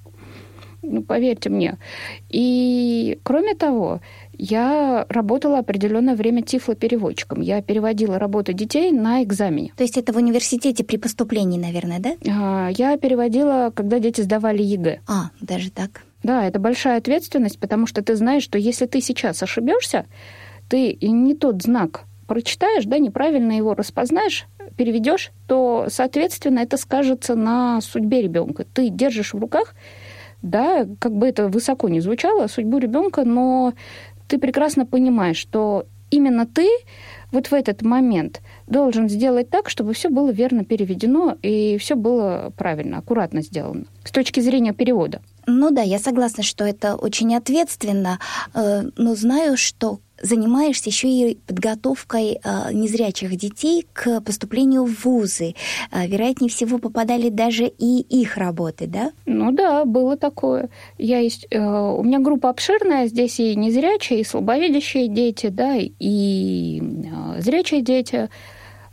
Ну, 0.81 1.01
поверьте 1.01 1.49
мне. 1.49 1.77
И 2.29 3.17
кроме 3.23 3.55
того, 3.55 4.01
я 4.33 5.05
работала 5.07 5.59
определенное 5.59 6.15
время 6.15 6.41
тифлопереводчиком. 6.41 7.39
Я 7.39 7.61
переводила 7.61 8.19
работу 8.19 8.51
детей 8.51 8.91
на 8.91 9.23
экзамене. 9.23 9.71
То 9.77 9.83
есть 9.83 9.97
это 9.97 10.11
в 10.11 10.17
университете 10.17 10.83
при 10.83 10.97
поступлении, 10.97 11.57
наверное, 11.57 11.99
да? 11.99 12.15
А, 12.27 12.69
я 12.69 12.97
переводила, 12.97 13.71
когда 13.73 13.99
дети 13.99 14.21
сдавали 14.21 14.61
ЕГЭ. 14.61 14.99
А, 15.07 15.29
даже 15.39 15.71
так. 15.71 16.03
Да, 16.21 16.45
это 16.45 16.59
большая 16.59 16.97
ответственность, 16.97 17.59
потому 17.59 17.87
что 17.87 18.01
ты 18.01 18.15
знаешь, 18.15 18.43
что 18.43 18.57
если 18.57 18.85
ты 18.85 18.99
сейчас 18.99 19.41
ошибешься, 19.41 20.05
ты 20.69 20.97
не 21.01 21.33
тот 21.33 21.61
знак 21.61 22.05
прочитаешь, 22.33 22.85
да, 22.85 22.97
неправильно 22.97 23.51
его 23.51 23.75
распознаешь, 23.75 24.47
переведешь, 24.75 25.31
то, 25.47 25.85
соответственно, 25.89 26.61
это 26.61 26.77
скажется 26.77 27.35
на 27.35 27.79
судьбе 27.79 28.23
ребенка. 28.23 28.65
Ты 28.73 28.89
держишь 28.89 29.35
в 29.35 29.39
руках, 29.39 29.75
да, 30.41 30.87
как 30.99 31.13
бы 31.13 31.27
это 31.27 31.47
высоко 31.47 31.89
не 31.89 31.99
звучало, 31.99 32.47
судьбу 32.47 32.79
ребенка, 32.79 33.23
но 33.23 33.73
ты 34.27 34.39
прекрасно 34.39 34.87
понимаешь, 34.87 35.37
что 35.37 35.85
именно 36.09 36.47
ты 36.47 36.67
вот 37.31 37.51
в 37.51 37.53
этот 37.53 37.83
момент 37.83 38.41
должен 38.65 39.09
сделать 39.09 39.51
так, 39.51 39.69
чтобы 39.69 39.93
все 39.93 40.09
было 40.09 40.31
верно 40.31 40.65
переведено 40.65 41.37
и 41.43 41.77
все 41.77 41.93
было 41.95 42.51
правильно, 42.57 42.97
аккуратно 42.97 43.43
сделано 43.43 43.85
с 44.03 44.11
точки 44.11 44.39
зрения 44.39 44.73
перевода. 44.73 45.21
Ну 45.45 45.69
да, 45.69 45.83
я 45.83 45.99
согласна, 45.99 46.41
что 46.41 46.63
это 46.63 46.95
очень 46.95 47.35
ответственно, 47.35 48.17
э, 48.55 48.83
но 48.97 49.13
знаю, 49.13 49.55
что 49.55 49.99
занимаешься 50.23 50.89
еще 50.89 51.07
и 51.07 51.35
подготовкой 51.35 52.39
э, 52.43 52.73
незрячих 52.73 53.35
детей 53.35 53.85
к 53.93 54.21
поступлению 54.21 54.85
в 54.85 55.03
вузы. 55.05 55.53
Э, 55.91 56.07
вероятнее 56.07 56.49
всего 56.49 56.79
попадали 56.79 57.29
даже 57.29 57.67
и 57.67 57.99
их 57.99 58.37
работы, 58.37 58.87
да? 58.87 59.11
Ну 59.25 59.51
да, 59.51 59.85
было 59.85 60.17
такое. 60.17 60.69
Я 60.97 61.19
есть, 61.19 61.47
у 61.51 62.03
меня 62.03 62.19
группа 62.19 62.49
обширная, 62.49 63.07
здесь 63.07 63.39
и 63.39 63.55
незрячие, 63.55 64.21
и 64.21 64.23
слабовидящие 64.23 65.07
дети, 65.07 65.47
да, 65.47 65.75
и 65.77 66.81
зрячие 67.39 67.81
дети. 67.81 68.29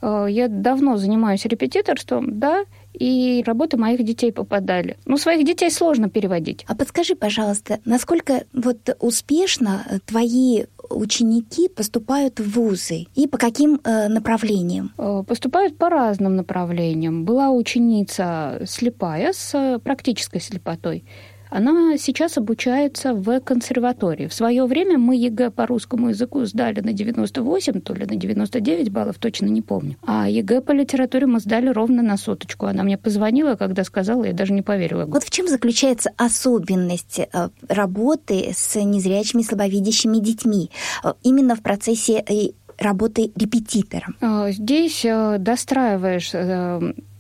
Я 0.03 0.49
давно 0.49 0.97
занимаюсь 0.97 1.45
репетиторством, 1.45 2.39
да, 2.39 2.65
и 3.01 3.43
работы 3.45 3.77
моих 3.77 4.05
детей 4.05 4.31
попадали. 4.31 4.97
Ну, 5.07 5.17
своих 5.17 5.45
детей 5.45 5.71
сложно 5.71 6.09
переводить. 6.11 6.65
А 6.69 6.77
подскажи, 6.77 7.17
пожалуйста, 7.17 7.81
насколько 7.85 8.45
вот 8.53 8.91
успешно 9.01 10.01
твои 10.07 10.65
ученики 10.91 11.69
поступают 11.69 12.39
в 12.39 12.51
вузы 12.51 13.07
и 13.15 13.27
по 13.27 13.39
каким 13.39 13.81
э, 13.83 14.09
направлениям? 14.09 14.93
Э, 14.99 15.23
поступают 15.27 15.79
по 15.79 15.89
разным 15.89 16.37
направлениям. 16.37 17.25
Была 17.25 17.51
ученица 17.51 18.61
слепая 18.67 19.33
с 19.33 19.81
практической 19.83 20.41
слепотой. 20.41 21.05
Она 21.51 21.99
сейчас 21.99 22.39
обучается 22.39 23.13
в 23.13 23.41
консерватории. 23.41 24.29
В 24.29 24.35
свое 24.35 24.65
время 24.65 24.99
мы 24.99 25.17
ЕГЭ 25.17 25.51
по 25.51 25.67
русскому 25.67 26.11
языку 26.11 26.45
сдали 26.45 26.81
на 26.81 26.93
98, 26.93 27.81
то 27.81 27.95
ли 27.95 28.07
на 28.07 28.17
99 28.17 28.91
баллов, 28.91 29.19
точно 29.19 29.47
не 29.47 29.61
помню. 29.61 29.97
А 30.07 30.29
ЕГЭ 30.29 30.61
по 30.61 30.73
литературе 30.73 31.27
мы 31.27 31.41
сдали 31.41 31.69
ровно 31.69 32.03
на 32.03 32.17
соточку. 32.17 32.67
Она 32.67 32.85
мне 32.85 32.97
позвонила, 32.97 33.57
когда 33.57 33.85
сказала, 33.85 34.25
я 34.25 34.33
даже 34.33 34.53
не 34.53 34.63
поверила. 34.63 35.05
Вот 35.07 35.25
в 35.25 35.31
чем 35.31 35.49
заключается 35.49 36.11
особенность 36.17 37.19
э, 37.19 37.49
работы 37.69 38.53
с 38.55 38.77
незрячими, 38.81 39.43
слабовидящими 39.43 40.19
детьми? 40.19 40.71
Э, 41.03 41.15
именно 41.23 41.57
в 41.57 41.63
процессе 41.63 42.25
э, 42.29 42.53
работы 42.79 43.33
репетитором? 43.35 44.17
А, 44.21 44.51
здесь 44.53 45.05
достраиваешь 45.39 46.31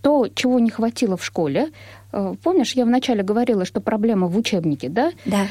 то, 0.02 0.28
чего 0.34 0.58
не 0.58 0.70
хватило 0.70 1.16
в 1.16 1.24
школе. 1.24 1.70
Э, 2.12 2.34
помнишь, 2.42 2.72
я 2.74 2.84
вначале 2.84 3.22
говорила, 3.22 3.64
что 3.64 3.80
проблема 3.80 4.26
в 4.26 4.36
учебнике, 4.36 4.88
да? 4.88 5.12
Да. 5.24 5.46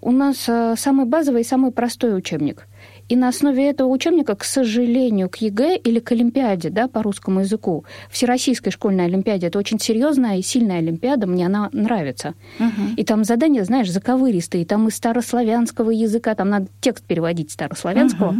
У 0.00 0.10
нас 0.12 0.48
самый 0.78 1.06
базовый 1.06 1.42
и 1.42 1.44
самый 1.44 1.70
простой 1.70 2.16
учебник– 2.16 2.66
и 3.08 3.14
на 3.14 3.28
основе 3.28 3.68
этого 3.68 3.88
учебника, 3.88 4.34
к 4.34 4.42
сожалению, 4.42 5.28
к 5.28 5.36
ЕГЭ 5.36 5.76
или 5.76 6.00
к 6.00 6.10
Олимпиаде 6.10 6.70
да, 6.70 6.88
по 6.88 7.02
русскому 7.02 7.40
языку, 7.40 7.84
Всероссийской 8.10 8.72
школьной 8.72 9.04
Олимпиаде, 9.04 9.46
это 9.46 9.58
очень 9.58 9.78
серьезная 9.78 10.38
и 10.38 10.42
сильная 10.42 10.78
Олимпиада, 10.78 11.26
мне 11.26 11.46
она 11.46 11.68
нравится. 11.72 12.34
Угу. 12.58 12.94
И 12.96 13.04
там 13.04 13.22
задания, 13.22 13.62
знаешь, 13.62 13.90
заковыристые, 13.90 14.66
там 14.66 14.88
из 14.88 14.96
старославянского 14.96 15.90
языка, 15.90 16.34
там 16.34 16.48
надо 16.48 16.66
текст 16.80 17.04
переводить 17.04 17.52
старославянского, 17.52 18.30
угу. 18.30 18.38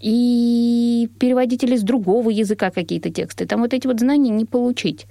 и 0.00 1.10
переводить 1.18 1.62
или 1.62 1.76
с 1.76 1.82
другого 1.82 2.30
языка 2.30 2.70
какие-то 2.70 3.10
тексты. 3.10 3.44
Там 3.46 3.60
вот 3.60 3.74
эти 3.74 3.86
вот 3.86 4.00
знания 4.00 4.30
не 4.30 4.46
получить. 4.46 5.06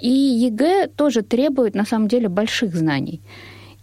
И 0.00 0.08
ЕГЭ 0.10 0.88
тоже 0.88 1.22
требует, 1.22 1.74
на 1.74 1.84
самом 1.84 2.08
деле, 2.08 2.28
больших 2.28 2.74
знаний 2.74 3.20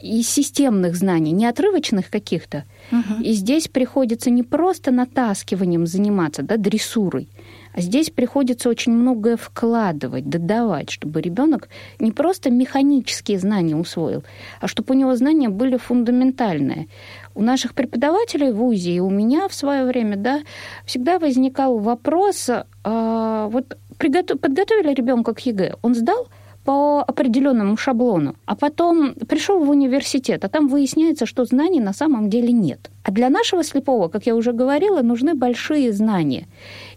и 0.02 0.22
системных 0.22 0.96
знаний, 0.96 1.32
не 1.32 1.46
отрывочных 1.46 2.10
каких-то. 2.10 2.66
Угу. 2.92 3.24
И 3.24 3.32
здесь 3.34 3.68
приходится 3.68 4.30
не 4.30 4.44
просто 4.44 4.92
натаскиванием 4.92 5.88
заниматься, 5.88 6.44
да, 6.44 6.58
дрессурой, 6.58 7.30
а 7.74 7.82
здесь 7.82 8.10
приходится 8.10 8.70
очень 8.70 8.92
многое 8.92 9.38
вкладывать, 9.38 10.30
додавать, 10.30 10.90
чтобы 10.90 11.22
ребенок 11.22 11.70
не 12.00 12.12
просто 12.12 12.50
механические 12.50 13.40
знания 13.40 13.76
усвоил, 13.76 14.24
а 14.62 14.68
чтобы 14.68 14.94
у 14.94 14.98
него 14.98 15.16
знания 15.16 15.50
были 15.50 15.78
фундаментальные. 15.78 16.88
У 17.36 17.44
наших 17.44 17.74
преподавателей 17.74 18.52
в 18.52 18.64
вузе 18.64 18.90
и 18.90 19.00
у 19.00 19.10
меня 19.10 19.48
в 19.48 19.54
свое 19.54 19.86
время, 19.86 20.16
да, 20.16 20.42
всегда 20.86 21.20
возникал 21.20 21.78
вопрос, 21.78 22.50
э, 22.50 23.50
вот. 23.52 23.78
Подготовили 23.98 24.94
ребенка 24.94 25.34
к 25.34 25.40
ЕГЭ, 25.40 25.76
он 25.82 25.96
сдал, 25.96 26.28
по 26.68 27.02
определенному 27.08 27.78
шаблону, 27.78 28.36
а 28.46 28.56
потом 28.58 29.14
пришел 29.14 29.64
в 29.64 29.70
университет, 29.70 30.44
а 30.44 30.50
там 30.50 30.68
выясняется, 30.68 31.26
что 31.26 31.46
знаний 31.46 31.80
на 31.80 31.94
самом 31.94 32.30
деле 32.30 32.52
нет. 32.52 32.92
А 33.04 33.12
для 33.12 33.30
нашего 33.30 33.64
слепого, 33.64 34.10
как 34.10 34.28
я 34.28 34.36
уже 34.36 34.52
говорила, 34.52 35.02
нужны 35.02 35.34
большие 35.34 35.94
знания. 35.94 36.48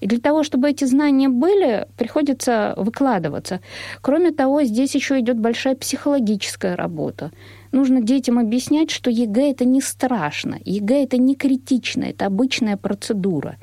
И 0.00 0.08
для 0.08 0.18
того, 0.18 0.42
чтобы 0.42 0.70
эти 0.70 0.86
знания 0.86 1.28
были, 1.28 1.86
приходится 1.96 2.74
выкладываться. 2.76 3.60
Кроме 4.00 4.32
того, 4.32 4.64
здесь 4.64 4.96
еще 4.96 5.20
идет 5.20 5.38
большая 5.38 5.76
психологическая 5.76 6.74
работа. 6.74 7.30
Нужно 7.70 8.00
детям 8.00 8.40
объяснять, 8.40 8.90
что 8.90 9.08
ЕГЭ 9.08 9.52
это 9.52 9.64
не 9.64 9.80
страшно, 9.80 10.58
ЕГЭ 10.64 11.04
это 11.04 11.16
не 11.16 11.36
критично, 11.36 12.06
это 12.06 12.26
обычная 12.26 12.76
процедура. 12.76 13.56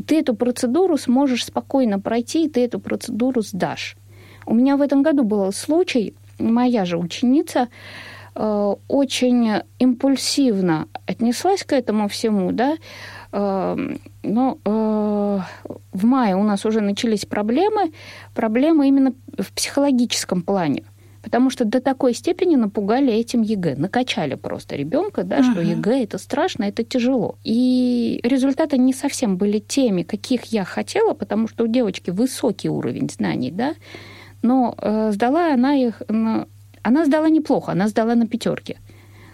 И 0.00 0.02
ты 0.02 0.20
эту 0.20 0.34
процедуру 0.34 0.96
сможешь 0.96 1.44
спокойно 1.44 2.00
пройти, 2.00 2.46
и 2.46 2.48
ты 2.48 2.64
эту 2.64 2.80
процедуру 2.80 3.42
сдашь. 3.42 3.96
У 4.46 4.54
меня 4.54 4.78
в 4.78 4.80
этом 4.80 5.02
году 5.02 5.24
был 5.24 5.52
случай, 5.52 6.14
моя 6.38 6.86
же 6.86 6.96
ученица 6.96 7.68
э, 8.34 8.74
очень 8.88 9.60
импульсивно 9.78 10.88
отнеслась 11.04 11.64
к 11.64 11.74
этому 11.74 12.08
всему, 12.08 12.50
да, 12.52 12.76
э, 13.32 13.76
но 14.22 14.58
э, 14.64 15.38
в 15.92 16.04
мае 16.06 16.34
у 16.34 16.42
нас 16.42 16.64
уже 16.64 16.80
начались 16.80 17.26
проблемы, 17.26 17.92
проблемы 18.34 18.88
именно 18.88 19.12
в 19.36 19.52
психологическом 19.52 20.40
плане. 20.40 20.84
Потому 21.22 21.50
что 21.50 21.64
до 21.64 21.80
такой 21.80 22.14
степени 22.14 22.56
напугали 22.56 23.12
этим 23.12 23.42
ЕГЭ, 23.42 23.76
накачали 23.76 24.36
просто 24.36 24.76
ребенка, 24.76 25.22
да, 25.22 25.40
uh-huh. 25.40 25.52
что 25.52 25.60
ЕГЭ 25.60 26.04
это 26.04 26.18
страшно, 26.18 26.64
это 26.64 26.82
тяжело. 26.82 27.36
И 27.44 28.20
результаты 28.22 28.78
не 28.78 28.94
совсем 28.94 29.36
были 29.36 29.58
теми, 29.58 30.02
каких 30.02 30.44
я 30.44 30.64
хотела, 30.64 31.14
потому 31.14 31.48
что 31.48 31.64
у 31.64 31.66
девочки 31.66 32.10
высокий 32.10 32.70
уровень 32.70 33.10
знаний, 33.10 33.50
да, 33.50 33.74
но 34.42 34.74
э, 34.78 35.12
сдала 35.12 35.52
она 35.52 35.74
их... 35.74 36.02
На... 36.08 36.46
Она 36.82 37.04
сдала 37.04 37.28
неплохо, 37.28 37.72
она 37.72 37.88
сдала 37.88 38.14
на 38.14 38.26
пятерке. 38.26 38.78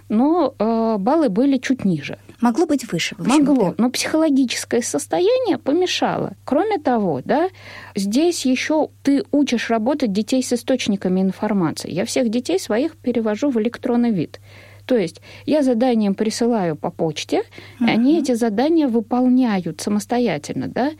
Но 0.09 0.55
э, 0.59 0.97
баллы 0.99 1.29
были 1.29 1.59
чуть 1.59 1.85
ниже. 1.85 2.19
Могло 2.41 2.67
быть 2.67 2.91
выше. 2.93 3.17
Могло, 3.19 3.75
но 3.79 3.91
психологическое 3.91 4.83
состояние 4.83 5.59
помешало. 5.59 6.33
Кроме 6.45 6.79
того, 6.79 7.23
да, 7.25 7.49
здесь 7.95 8.45
еще 8.45 8.89
ты 9.03 9.25
учишь 9.33 9.71
работать 9.71 10.13
детей 10.13 10.43
с 10.43 10.53
источниками 10.53 11.21
информации. 11.21 11.91
Я 11.91 12.05
всех 12.05 12.29
детей 12.29 12.59
своих 12.59 12.97
перевожу 12.97 13.51
в 13.51 13.61
электронный 13.61 14.11
вид. 14.11 14.41
То 14.87 14.97
есть 14.97 15.21
я 15.47 15.63
заданием 15.63 16.15
присылаю 16.15 16.77
по 16.77 16.91
почте, 16.91 17.43
uh-huh. 17.81 17.87
и 17.87 17.91
они 17.91 18.19
эти 18.21 18.35
задания 18.35 18.87
выполняют 18.87 19.81
самостоятельно, 19.81 20.69
да, 20.69 20.93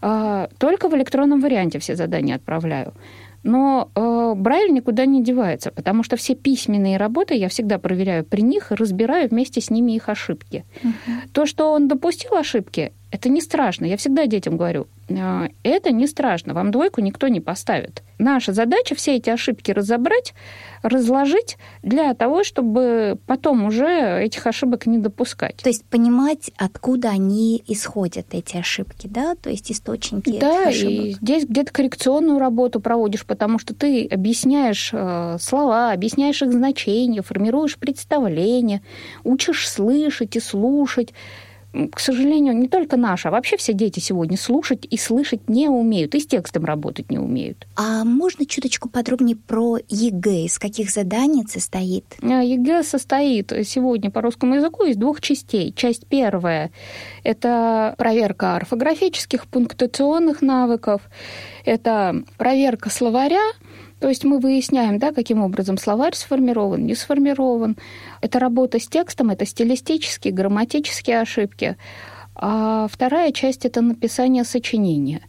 а, 0.00 0.48
только 0.58 0.88
в 0.88 0.94
электронном 0.94 1.40
варианте 1.40 1.80
все 1.80 1.96
задания 1.96 2.36
отправляю. 2.36 2.94
Но 3.42 3.90
э, 3.94 4.34
Брайль 4.36 4.72
никуда 4.72 5.04
не 5.04 5.22
девается, 5.22 5.70
потому 5.70 6.02
что 6.02 6.16
все 6.16 6.34
письменные 6.34 6.96
работы 6.96 7.34
я 7.34 7.48
всегда 7.48 7.78
проверяю 7.78 8.24
при 8.24 8.42
них 8.42 8.70
и 8.70 8.74
разбираю 8.74 9.28
вместе 9.28 9.60
с 9.60 9.70
ними 9.70 9.92
их 9.92 10.08
ошибки. 10.08 10.64
Угу. 10.82 10.92
То, 11.32 11.46
что 11.46 11.72
он 11.72 11.88
допустил 11.88 12.34
ошибки, 12.34 12.92
это 13.10 13.28
не 13.28 13.40
страшно. 13.40 13.84
Я 13.84 13.96
всегда 13.96 14.26
детям 14.26 14.56
говорю, 14.56 14.86
«А, 15.01 15.01
это 15.62 15.92
не 15.92 16.06
страшно, 16.06 16.54
вам 16.54 16.70
двойку 16.70 17.00
никто 17.00 17.28
не 17.28 17.40
поставит. 17.40 18.02
Наша 18.18 18.52
задача 18.52 18.94
все 18.94 19.16
эти 19.16 19.30
ошибки 19.30 19.72
разобрать, 19.72 20.34
разложить 20.82 21.58
для 21.82 22.14
того, 22.14 22.44
чтобы 22.44 23.18
потом 23.26 23.64
уже 23.64 24.22
этих 24.22 24.46
ошибок 24.46 24.86
не 24.86 24.98
допускать. 24.98 25.56
То 25.56 25.68
есть 25.68 25.84
понимать, 25.84 26.50
откуда 26.56 27.10
они 27.10 27.62
исходят, 27.66 28.26
эти 28.32 28.56
ошибки, 28.56 29.08
да? 29.08 29.34
То 29.34 29.50
есть 29.50 29.72
источники 29.72 30.38
да, 30.38 30.62
этих 30.62 30.68
ошибок. 30.68 31.06
и 31.06 31.12
здесь 31.12 31.44
где-то 31.46 31.72
коррекционную 31.72 32.38
работу 32.38 32.80
проводишь, 32.80 33.26
потому 33.26 33.58
что 33.58 33.74
ты 33.74 34.06
объясняешь 34.06 34.90
э, 34.92 35.36
слова, 35.40 35.92
объясняешь 35.92 36.42
их 36.42 36.52
значение, 36.52 37.22
формируешь 37.22 37.76
представление, 37.76 38.82
учишь 39.24 39.68
слышать 39.68 40.36
и 40.36 40.40
слушать 40.40 41.12
к 41.72 42.00
сожалению, 42.00 42.54
не 42.54 42.68
только 42.68 42.96
наши, 42.96 43.28
а 43.28 43.30
вообще 43.30 43.56
все 43.56 43.72
дети 43.72 43.98
сегодня 43.98 44.36
слушать 44.36 44.86
и 44.88 44.96
слышать 44.98 45.48
не 45.48 45.68
умеют, 45.68 46.14
и 46.14 46.20
с 46.20 46.26
текстом 46.26 46.64
работать 46.64 47.10
не 47.10 47.18
умеют. 47.18 47.66
А 47.76 48.04
можно 48.04 48.44
чуточку 48.44 48.88
подробнее 48.88 49.36
про 49.36 49.78
ЕГЭ? 49.88 50.44
Из 50.44 50.58
каких 50.58 50.90
заданий 50.90 51.46
состоит? 51.48 52.04
А, 52.22 52.42
ЕГЭ 52.42 52.82
состоит 52.82 53.52
сегодня 53.64 54.10
по 54.10 54.20
русскому 54.20 54.56
языку 54.56 54.84
из 54.84 54.96
двух 54.96 55.20
частей. 55.20 55.72
Часть 55.72 56.06
первая– 56.06 56.70
это 57.24 57.94
проверка 57.96 58.56
орфографических, 58.56 59.46
пунктуационных 59.46 60.42
навыков, 60.42 61.02
это 61.64 62.22
проверка 62.36 62.90
словаря, 62.90 63.40
то 64.02 64.08
есть 64.08 64.24
мы 64.24 64.40
выясняем, 64.40 64.98
да, 64.98 65.12
каким 65.12 65.40
образом 65.44 65.78
словарь 65.78 66.16
сформирован, 66.16 66.84
не 66.84 66.96
сформирован. 66.96 67.76
Это 68.20 68.40
работа 68.40 68.80
с 68.80 68.88
текстом, 68.88 69.30
это 69.30 69.46
стилистические, 69.46 70.34
грамматические 70.34 71.20
ошибки. 71.20 71.76
А 72.34 72.88
вторая 72.90 73.30
часть– 73.30 73.64
это 73.64 73.80
написание 73.80 74.42
сочинения. 74.42 75.20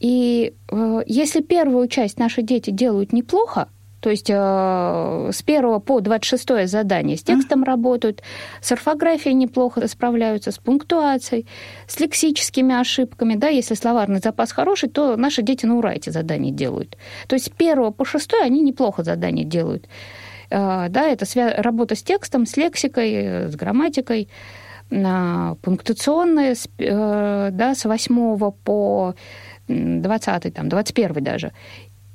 И 0.00 0.54
э, 0.72 1.02
если 1.06 1.40
первую 1.40 1.86
часть 1.86 2.18
наши 2.18 2.42
дети 2.42 2.70
делают 2.70 3.12
неплохо, 3.12 3.68
то 4.00 4.10
есть 4.10 4.30
э, 4.30 4.34
с 4.34 5.42
1 5.42 5.80
по 5.80 6.00
26 6.00 6.68
задание 6.68 7.16
с 7.16 7.22
текстом 7.22 7.62
mm-hmm. 7.62 7.66
работают, 7.66 8.22
с 8.60 8.72
орфографией 8.72 9.34
неплохо 9.34 9.86
справляются, 9.88 10.50
с 10.50 10.58
пунктуацией, 10.58 11.46
с 11.86 12.00
лексическими 12.00 12.74
ошибками. 12.74 13.34
Да, 13.34 13.48
если 13.48 13.74
словарный 13.74 14.20
запас 14.20 14.52
хороший, 14.52 14.88
то 14.88 15.16
наши 15.16 15.42
дети 15.42 15.66
на 15.66 15.76
ура 15.76 15.92
эти 15.92 16.10
задания 16.10 16.50
делают. 16.50 16.96
То 17.28 17.34
есть 17.34 17.46
с 17.46 17.52
1 17.56 17.92
по 17.92 18.04
6 18.04 18.34
они 18.42 18.62
неплохо 18.62 19.02
задания 19.04 19.44
делают. 19.44 19.86
Э, 20.50 20.88
да, 20.88 21.06
это 21.06 21.26
свя- 21.26 21.60
работа 21.60 21.94
с 21.94 22.02
текстом, 22.02 22.46
с 22.46 22.56
лексикой, 22.56 23.48
с 23.50 23.54
грамматикой, 23.54 24.30
э, 24.90 25.54
пунктуационная, 25.60 26.54
с, 26.54 26.68
э, 26.78 27.50
да, 27.52 27.74
с 27.74 27.84
8 27.84 28.50
по 28.50 29.14
20, 29.68 30.54
там, 30.54 30.68
21 30.68 31.22
даже 31.22 31.52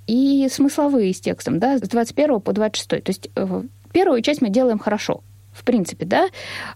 и 0.08 0.48
смысловые 0.50 1.14
с 1.14 1.20
текстом, 1.20 1.60
да, 1.60 1.78
с 1.78 1.82
21 1.82 2.42
по 2.42 2.54
26. 2.54 3.04
То 3.04 3.10
есть 3.10 3.30
э, 3.36 3.64
первую 3.92 4.22
часть 4.22 4.42
мы 4.42 4.50
делаем 4.50 4.80
хорошо, 4.80 5.24
в 5.52 5.64
принципе, 5.64 6.06
да, 6.06 6.28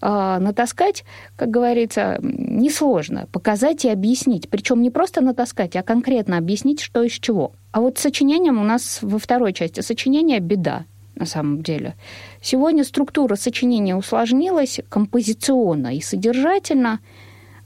а, 0.01 0.39
натаскать, 0.39 1.03
как 1.35 1.49
говорится, 1.49 2.17
несложно, 2.21 3.27
показать 3.31 3.85
и 3.85 3.89
объяснить. 3.89 4.49
Причем 4.49 4.81
не 4.81 4.89
просто 4.89 5.21
натаскать, 5.21 5.75
а 5.75 5.83
конкретно 5.83 6.37
объяснить, 6.37 6.79
что 6.79 7.03
из 7.03 7.11
чего. 7.11 7.51
А 7.71 7.81
вот 7.81 7.97
с 7.97 8.01
сочинением 8.01 8.59
у 8.59 8.63
нас 8.63 8.99
во 9.01 9.19
второй 9.19 9.53
части 9.53 9.81
сочинения 9.81 10.39
беда 10.39 10.85
на 11.15 11.25
самом 11.25 11.61
деле. 11.61 11.95
Сегодня 12.41 12.85
структура 12.85 13.35
сочинения 13.35 13.97
усложнилась 13.97 14.79
композиционно 14.87 15.93
и 15.93 15.99
содержательно– 15.99 16.99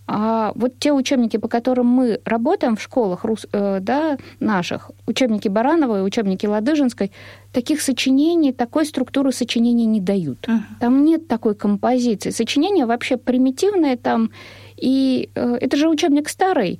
а 0.06 0.52
вот 0.56 0.80
те 0.80 0.92
учебники, 0.92 1.38
по 1.38 1.48
которым 1.48 1.88
мы 1.88 2.20
работаем 2.26 2.76
в 2.76 2.82
школах 2.82 3.26
э, 3.54 3.80
да, 3.82 4.18
наших, 4.40 4.92
учебники 5.08 5.48
Барановой, 5.48 6.06
учебники 6.06 6.46
Ладыжинской, 6.46 7.12
таких 7.54 7.82
сочинений, 7.82 8.52
такой 8.52 8.86
структуры 8.86 9.32
сочинений 9.32 9.86
не 9.86 10.02
дают. 10.02 10.40
Uh-huh. 10.48 10.60
Там 10.80 11.06
нет 11.06 11.28
такой 11.28 11.56
композиции. 11.56 12.32
Сочинения 12.32 12.86
вообще 12.86 13.18
примитивные 13.18 13.96
там, 13.96 14.32
И 14.76 15.30
э, 15.36 15.58
это 15.62 15.78
же 15.78 15.88
учебник 15.88 16.30
старый, 16.30 16.80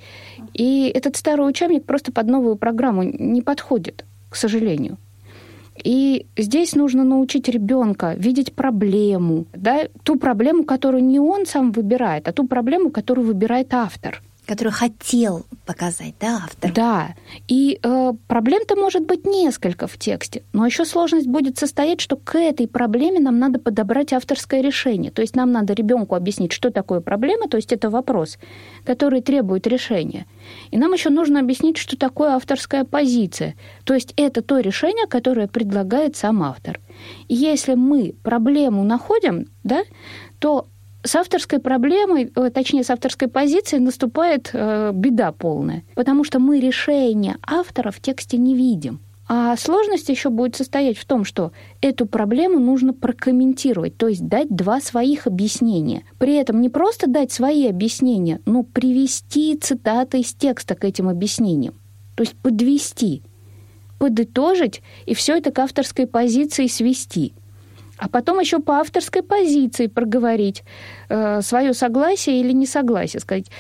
и 0.54 0.92
этот 0.94 1.16
старый 1.16 1.48
учебник 1.48 1.86
просто 1.86 2.12
под 2.12 2.28
новую 2.28 2.58
программу 2.58 3.04
не 3.04 3.42
подходит, 3.42 4.06
к 4.30 4.36
сожалению. 4.36 4.98
И 5.82 6.28
здесь 6.38 6.76
нужно 6.76 7.04
научить 7.04 7.50
ребенка 7.50 8.14
видеть 8.18 8.54
проблему, 8.54 9.46
да, 9.54 9.88
ту 10.04 10.18
проблему, 10.18 10.64
которую 10.64 11.04
не 11.04 11.20
он 11.20 11.46
сам 11.46 11.72
выбирает, 11.72 12.28
а 12.28 12.34
ту 12.34 12.48
проблему, 12.48 12.92
которую 12.92 13.28
выбирает 13.28 13.74
автор– 13.74 14.22
который 14.46 14.74
хотел 14.74 15.46
показать, 15.66 16.16
да, 16.20 16.42
автор? 16.44 16.72
Да. 16.74 17.16
И 17.48 17.80
э, 17.82 18.14
проблем-то 18.28 18.76
может 18.76 19.06
быть 19.06 19.26
несколько 19.26 19.88
в 19.88 19.98
тексте, 19.98 20.44
но 20.54 20.66
еще 20.66 20.86
сложность 20.86 21.28
будет 21.28 21.58
состоять, 21.58 22.02
что 22.02 22.18
к 22.18 22.38
этой 22.38 22.68
проблеме 22.68 23.20
нам 23.20 23.40
надо 23.40 23.60
подобрать 23.60 24.14
авторское 24.14 24.62
решение. 24.62 25.12
То 25.12 25.22
есть 25.22 25.36
нам 25.36 25.52
надо 25.52 25.74
ребенку 25.74 26.16
объяснить, 26.16 26.52
что 26.52 26.72
такое 26.72 27.00
проблема, 27.00 27.48
то 27.48 27.58
есть 27.58 27.72
это 27.72 27.90
вопрос, 27.90 28.38
который 28.86 29.22
требует 29.22 29.68
решения. 29.68 30.26
И 30.72 30.78
нам 30.78 30.92
еще 30.94 31.10
нужно 31.10 31.40
объяснить, 31.40 31.78
что 31.78 31.98
такое 31.98 32.32
авторская 32.32 32.84
позиция. 32.84 33.56
То 33.86 33.94
есть 33.94 34.14
это 34.18 34.42
то 34.42 34.60
решение, 34.60 35.08
которое 35.08 35.48
предлагает 35.48 36.16
сам 36.16 36.44
автор. 36.44 36.80
И 37.28 37.36
если 37.36 37.76
мы 37.76 38.16
проблему 38.24 38.84
находим, 38.84 39.48
да, 39.64 39.84
то 40.40 40.68
с 41.04 41.16
авторской 41.16 41.60
проблемой, 41.60 42.32
э, 42.34 42.50
точнее, 42.50 42.84
с 42.84 42.90
авторской 42.90 43.28
позицией 43.28 43.82
наступает 43.82 44.50
э, 44.54 44.92
беда 44.94 45.32
полная, 45.32 45.84
потому 45.96 46.24
что 46.24 46.40
мы 46.40 46.60
решения 46.60 47.38
автора 47.46 47.92
в 47.92 48.00
тексте 48.00 48.38
не 48.38 48.56
видим. 48.56 49.00
А 49.28 49.56
сложность 49.56 50.10
еще 50.10 50.30
будет 50.30 50.56
состоять 50.56 50.98
в 50.98 51.06
том, 51.06 51.24
что 51.24 51.54
эту 51.82 52.06
проблему 52.06 52.60
нужно 52.60 52.94
прокомментировать, 52.94 53.98
то 53.98 54.08
есть 54.08 54.28
дать 54.28 54.50
два 54.50 54.82
своих 54.82 55.28
объяснения. 55.28 56.04
При 56.18 56.36
этом 56.36 56.62
не 56.62 56.70
просто 56.70 57.08
дать 57.08 57.32
свои 57.32 57.68
объяснения, 57.68 58.42
но 58.46 58.64
привести 58.64 59.58
цитаты 59.58 60.20
из 60.20 60.34
текста 60.34 60.76
к 60.76 60.84
этим 60.84 61.08
объяснениям. 61.08 61.76
То 62.16 62.24
есть 62.24 62.36
подвести, 62.36 63.24
подытожить 63.98 64.82
и 65.06 65.14
все 65.14 65.38
это 65.38 65.52
к 65.52 65.60
авторской 65.60 66.06
позиции 66.06 66.68
свести– 66.68 67.34
а 67.98 68.10
потом 68.10 68.40
еще 68.40 68.60
по 68.60 68.80
авторской 68.80 69.22
позиции 69.22 69.88
проговорить 69.88 70.64
э, 71.10 71.42
свое 71.42 71.74
согласие 71.74 72.40
или 72.40 72.52
несогласие, 72.52 73.20
сказать. 73.20 73.52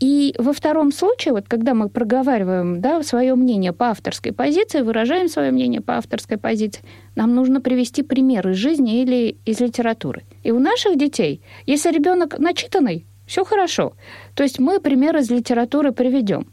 И 0.00 0.34
во 0.38 0.54
втором 0.54 0.92
случае, 0.92 1.34
вот 1.34 1.46
когда 1.46 1.74
мы 1.74 1.90
проговариваем 1.90 2.80
да, 2.80 3.02
свое 3.02 3.34
мнение 3.34 3.74
по 3.74 3.90
авторской 3.90 4.32
позиции, 4.32 4.80
выражаем 4.80 5.28
свое 5.28 5.50
мнение 5.50 5.82
по 5.82 5.98
авторской 5.98 6.38
позиции, 6.38 6.82
нам 7.16 7.34
нужно 7.34 7.60
привести 7.60 8.02
примеры 8.02 8.52
из 8.52 8.56
жизни 8.56 9.02
или 9.02 9.36
из 9.44 9.60
литературы. 9.60 10.22
И 10.42 10.52
у 10.52 10.58
наших 10.58 10.96
детей, 10.96 11.42
если 11.66 11.92
ребенок 11.92 12.38
начитанный, 12.38 13.04
все 13.26 13.44
хорошо. 13.44 13.92
То 14.34 14.42
есть 14.42 14.58
мы 14.58 14.80
пример 14.80 15.16
из 15.18 15.30
литературы 15.30 15.92
приведем. 15.92 16.46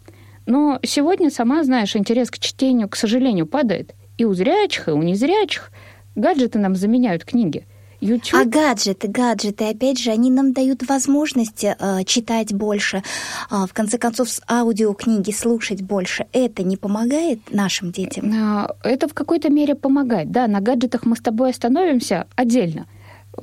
Но 0.46 0.80
сегодня, 0.84 1.30
сама 1.30 1.64
знаешь, 1.64 1.96
интерес 1.96 2.30
к 2.30 2.40
чтению, 2.40 2.90
к 2.90 2.98
сожалению, 2.98 3.48
падает. 3.48 3.96
И 4.18 4.26
у 4.26 4.34
зрячих, 4.34 4.90
и 4.90 4.92
у 4.92 5.02
незрячих. 5.02 5.72
Гаджеты 6.18 6.58
нам 6.58 6.76
заменяют 6.76 7.24
книги. 7.24 7.66
YouTube. 8.02 8.40
А 8.40 8.46
гаджеты, 8.46 9.08
гаджеты, 9.08 9.66
опять 9.70 10.00
же, 10.00 10.12
они 10.12 10.30
нам 10.30 10.52
дают 10.52 10.88
возможность 10.88 11.64
э, 11.64 11.76
читать 12.06 12.54
больше, 12.54 13.04
э, 13.52 13.66
в 13.68 13.74
конце 13.74 13.98
концов, 13.98 14.30
с 14.30 14.42
аудиокниги 14.50 15.32
слушать 15.32 15.82
больше. 15.82 16.26
Это 16.32 16.64
не 16.64 16.76
помогает 16.78 17.40
нашим 17.52 17.92
детям? 17.92 18.32
А, 18.36 18.76
это 18.84 19.08
в 19.08 19.14
какой-то 19.14 19.50
мере 19.50 19.76
помогает. 19.76 20.32
Да, 20.32 20.48
на 20.48 20.60
гаджетах 20.60 21.06
мы 21.06 21.16
с 21.16 21.22
тобой 21.22 21.52
остановимся 21.52 22.28
отдельно. 22.36 22.88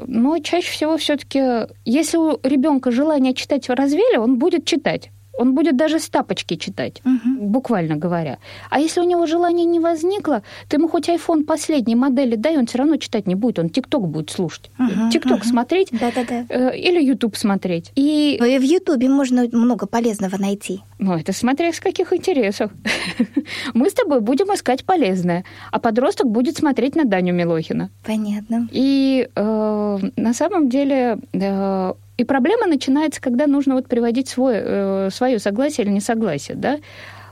Но 0.07 0.39
чаще 0.39 0.71
всего 0.71 0.97
все-таки, 0.97 1.69
если 1.85 2.17
у 2.17 2.39
ребенка 2.43 2.91
желание 2.91 3.35
читать 3.35 3.69
развели, 3.69 4.19
он 4.19 4.39
будет 4.39 4.65
читать. 4.65 5.11
Он 5.39 5.55
будет 5.55 5.77
даже 5.77 5.99
с 5.99 6.09
тапочки 6.09 6.57
читать, 6.57 7.01
угу. 7.05 7.47
буквально 7.47 7.97
говоря. 7.97 8.39
А 8.71 8.81
если 8.81 9.01
у 9.01 9.05
него 9.05 9.27
желания 9.27 9.65
не 9.65 9.81
возникло, 9.81 10.43
ты 10.69 10.77
ему 10.77 10.89
хоть 10.89 11.09
iPhone 11.09 11.45
последней 11.45 11.97
модели 11.97 12.37
дай, 12.37 12.57
он 12.57 12.67
все 12.67 12.79
равно 12.79 12.97
читать 12.97 13.27
не 13.27 13.35
будет, 13.35 13.59
он 13.59 13.69
ТикТок 13.69 14.09
будет 14.09 14.31
слушать. 14.31 14.71
ТикТок 15.13 15.39
угу. 15.39 15.45
смотреть 15.45 15.89
Да-да-да. 15.93 16.47
Э, 16.49 16.77
или 16.77 17.03
YouTube 17.03 17.37
смотреть. 17.37 17.93
И... 17.97 18.37
и 18.37 18.59
в 18.59 18.63
Ютубе 18.63 19.09
можно 19.09 19.49
много 19.53 19.87
полезного 19.87 20.37
найти. 20.39 20.81
Ну, 20.99 21.15
это 21.15 21.33
смотря 21.33 21.73
с 21.73 21.81
каких 21.81 22.13
интересов. 22.13 22.71
Мы 23.75 23.91
с 23.91 23.95
тобой 23.95 24.21
будем 24.21 24.47
искать 24.55 24.85
полезное, 24.85 25.45
а 25.71 25.79
подросток 25.79 26.29
будет 26.29 26.57
смотреть 26.57 26.97
на 26.97 27.05
Даню 27.05 27.35
Милохина. 27.35 27.91
Понятно. 28.05 28.69
И 28.73 29.29
э, 29.35 29.99
на 30.17 30.35
самом 30.35 30.69
деле 30.69 31.19
э, 31.33 31.93
и 32.17 32.25
проблема 32.25 32.67
начинается, 32.67 33.21
когда 33.21 33.47
нужно 33.47 33.75
вот 33.75 33.89
приводить 33.89 34.29
свой, 34.29 34.55
э, 34.57 35.09
свое 35.13 35.39
согласие 35.39 35.85
или 35.87 35.93
несогласие. 35.93 36.57
Да? 36.57 36.79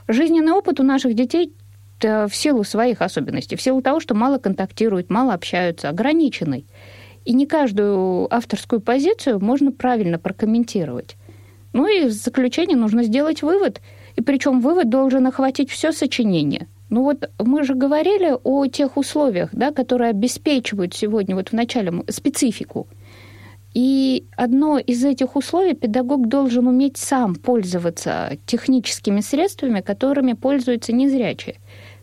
Жизненный 0.07 0.51
опыт 0.51 0.79
у 0.79 0.83
наших 0.83 1.13
детей 1.13 1.53
в 2.01 2.31
силу 2.33 2.65
своих 2.65 3.01
особенностей, 3.01 3.55
в 3.55 3.61
силу 3.61 3.81
того, 3.81 4.01
что 4.01 4.13
мало 4.13 4.37
контактируют, 4.37 5.09
мало 5.09 5.33
общаются, 5.33 5.87
ограниченный. 5.87 6.65
И 7.23 7.33
не 7.33 7.45
каждую 7.45 8.33
авторскую 8.33 8.81
позицию 8.81 9.39
можно 9.39 9.71
правильно 9.71 10.19
прокомментировать. 10.19 11.15
Ну 11.71 11.87
и 11.87 12.07
в 12.07 12.11
заключение 12.11 12.77
нужно 12.77 13.03
сделать 13.03 13.41
вывод. 13.41 13.81
И 14.15 14.21
причем 14.21 14.59
вывод 14.59 14.89
должен 14.89 15.25
охватить 15.25 15.71
все 15.71 15.91
сочинение. 15.91 16.67
Ну 16.89 17.03
вот 17.03 17.29
мы 17.39 17.63
же 17.63 17.73
говорили 17.73 18.37
о 18.43 18.67
тех 18.67 18.97
условиях, 18.97 19.49
да, 19.51 19.71
которые 19.71 20.11
обеспечивают 20.11 20.93
сегодня 20.93 21.35
вот 21.35 21.49
в 21.49 21.53
начале 21.53 22.03
специфику. 22.09 22.87
И 23.73 24.27
одно 24.37 24.77
из 24.77 25.03
этих 25.03 25.35
условий 25.35 25.73
педагог 25.73 26.27
должен 26.27 26.67
уметь 26.67 26.97
сам 26.97 27.35
пользоваться 27.35 28.37
техническими 28.45 29.21
средствами, 29.21 29.81
которыми 29.81 30.33
пользуются 30.33 30.93
незрячие. 30.93 31.55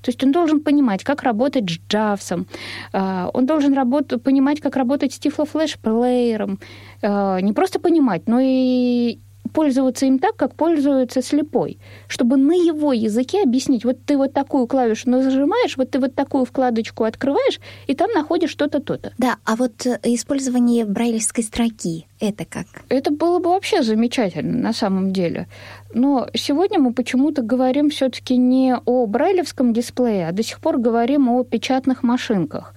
То 0.03 0.09
есть 0.09 0.25
он 0.25 0.33
должен 0.33 0.61
понимать, 0.61 1.05
как 1.05 1.23
работать 1.23 1.71
с 1.71 1.79
джавсом, 1.89 2.47
а, 2.93 3.31
он 3.35 3.47
должен 3.47 3.75
работать, 3.75 4.23
понимать, 4.23 4.61
как 4.61 4.77
работать 4.77 5.13
с 5.13 5.19
тифлофлеш-плеером. 5.19 6.59
А, 7.03 7.41
не 7.41 7.53
просто 7.53 7.79
понимать, 7.79 8.23
но 8.27 8.41
и 8.41 9.19
пользоваться 9.53 10.07
им 10.07 10.19
так, 10.19 10.37
как 10.37 10.55
пользуется 10.55 11.23
слепой, 11.23 11.79
чтобы 12.09 12.37
на 12.37 12.53
его 12.53 12.93
языке 12.93 13.43
объяснить, 13.43 13.85
вот 13.85 13.99
ты 14.05 14.17
вот 14.17 14.33
такую 14.33 14.67
клавишу 14.67 15.11
нажимаешь, 15.11 15.77
вот 15.77 15.91
ты 15.91 15.99
вот 15.99 16.15
такую 16.15 16.45
вкладочку 16.45 17.05
открываешь, 17.05 17.61
и 17.87 17.95
там 17.95 18.11
находишь 18.13 18.51
что-то, 18.51 18.81
то-то. 18.81 19.13
Да, 19.19 19.37
а 19.45 19.57
вот 19.57 19.87
э, 19.87 19.99
использование 20.05 20.85
брайлевской 20.85 21.45
строки, 21.45 22.07
это 22.21 22.45
как? 22.45 22.67
Это 22.89 23.11
было 23.11 23.39
бы 23.39 23.51
вообще 23.51 23.83
замечательно 23.83 24.59
на 24.59 24.73
самом 24.73 25.13
деле. 25.13 25.49
Но 25.93 26.29
сегодня 26.35 26.79
мы 26.79 26.93
почему-то 26.93 27.43
говорим 27.43 27.91
все-таки 27.91 28.37
не 28.37 28.77
о 28.77 29.07
брайлевском 29.07 29.73
дисплее, 29.73 30.29
а 30.29 30.33
до 30.33 30.43
сих 30.43 30.61
пор 30.61 30.79
говорим 30.79 31.29
о 31.29 31.45
печатных 31.45 32.03
машинках. 32.03 32.75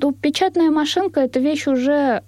То 0.00 0.12
печатная 0.12 0.70
машинка– 0.70 1.20
это 1.22 1.38
вещь 1.40 1.66
уже 1.66 2.22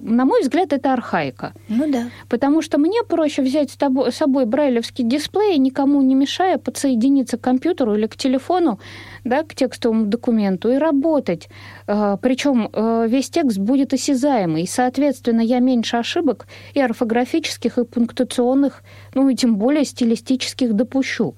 на 0.00 0.24
мой 0.24 0.42
взгляд, 0.42 0.72
это 0.72 0.92
архаика. 0.92 1.52
Ну 1.68 1.90
да. 1.90 2.10
Потому 2.28 2.62
что 2.62 2.78
мне 2.78 3.02
проще 3.08 3.42
взять 3.42 3.70
с, 3.70 3.76
тобой, 3.76 4.12
с 4.12 4.16
собой 4.16 4.46
брайлевский 4.46 5.04
дисплей, 5.04 5.58
никому 5.58 6.00
не 6.02 6.14
мешая 6.14 6.58
подсоединиться 6.58 7.36
к 7.36 7.40
компьютеру 7.40 7.94
или 7.96 8.06
к 8.06 8.16
телефону, 8.16 8.78
да, 9.24 9.42
к 9.42 9.54
текстовому 9.54 10.06
документу 10.06 10.70
и 10.70 10.76
работать. 10.76 11.48
А, 11.86 12.16
Причем 12.16 12.70
э, 12.72 13.06
весь 13.08 13.30
текст 13.30 13.58
будет 13.58 13.92
осязаемый, 13.92 14.62
и, 14.62 14.66
соответственно, 14.66 15.40
я 15.40 15.58
меньше 15.58 15.96
ошибок 15.96 16.46
и 16.74 16.80
орфографических, 16.80 17.78
и 17.78 17.84
пунктуационных, 17.84 18.82
ну 19.14 19.28
и 19.28 19.34
тем 19.34 19.56
более 19.56 19.84
стилистических 19.84 20.74
допущу. 20.74 21.34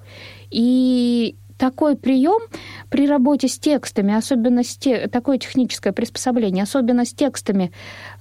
И 0.51 1.35
такой 1.57 1.95
прием 1.95 2.41
при 2.89 3.07
работе 3.07 3.47
с 3.47 3.57
текстами, 3.57 4.13
особенно 4.13 4.63
с 4.63 4.77
те, 4.77 5.07
такое 5.07 5.37
техническое 5.37 5.91
приспособление, 5.91 6.63
особенно 6.63 7.05
с 7.05 7.13
текстами, 7.13 7.71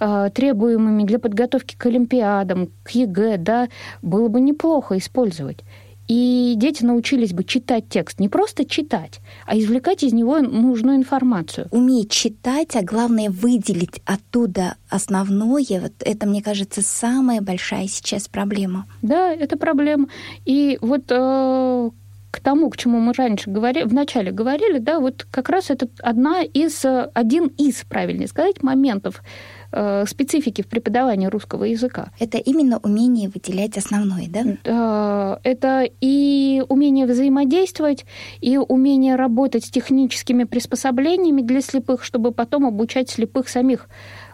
э, 0.01 0.31
требуемыми 0.35 1.05
для 1.05 1.19
подготовки 1.19 1.77
к 1.77 1.87
Олимпиадам, 1.87 2.71
к 2.83 2.91
ЕГЭ, 2.91 3.37
да, 3.39 3.69
было 4.03 4.29
бы 4.29 4.41
неплохо 4.41 4.99
использовать. 4.99 5.65
И 6.09 6.55
дети 6.57 6.85
научились 6.85 7.33
бы 7.33 7.45
читать 7.45 7.89
текст, 7.89 8.19
не 8.19 8.29
просто 8.29 8.65
читать, 8.65 9.21
а 9.47 9.57
извлекать 9.57 10.03
из 10.03 10.13
него 10.13 10.41
нужную 10.41 10.97
информацию. 10.97 11.69
Уметь 11.71 12.11
читать, 12.11 12.75
а 12.77 12.83
главное 12.83 13.31
выделить 13.31 14.03
оттуда 14.05 14.77
основное, 14.89 15.81
вот 15.81 15.93
это, 16.01 16.27
мне 16.27 16.43
кажется, 16.43 16.83
самая 16.83 17.41
большая 17.41 17.87
сейчас 17.87 18.29
проблема. 18.29 18.87
Да, 19.01 19.33
это 19.33 19.57
проблема. 19.57 20.09
И 20.45 20.79
вот 20.83 21.05
э, 21.09 21.91
к 22.33 22.41
тому, 22.41 22.71
к 22.71 22.79
чему 22.79 22.99
мы 22.99 23.13
раньше 23.13 23.51
говорили, 23.51 23.85
вначале 23.85 24.33
говорили, 24.33 24.79
да, 24.79 25.01
вот 25.01 25.27
как 25.31 25.51
раз 25.51 25.71
это 25.71 25.87
одна 26.03 26.43
из, 26.43 26.83
один 27.15 27.49
из, 27.59 27.85
правильнее 27.85 28.27
сказать, 28.27 28.63
моментов 28.63 29.23
э, 29.71 30.07
специфики 30.07 30.63
в 30.63 30.67
преподавании 30.67 31.27
русского 31.27 31.65
языка. 31.65 32.11
Это 32.19 32.39
именно 32.39 32.79
умение 32.79 33.29
выделять 33.29 33.77
основное, 33.77 34.29
да? 34.29 35.39
Это 35.45 35.87
и 36.01 36.65
умение 36.69 37.05
взаимодействовать, 37.07 38.07
и 38.41 38.57
умение 38.57 39.17
работать 39.17 39.67
с 39.67 39.71
техническими 39.71 40.45
приспособлениями 40.45 41.43
для 41.43 41.61
слепых, 41.61 42.03
чтобы 42.03 42.33
потом 42.33 42.65
обучать 42.65 43.11
слепых 43.11 43.51
самих 43.51 43.89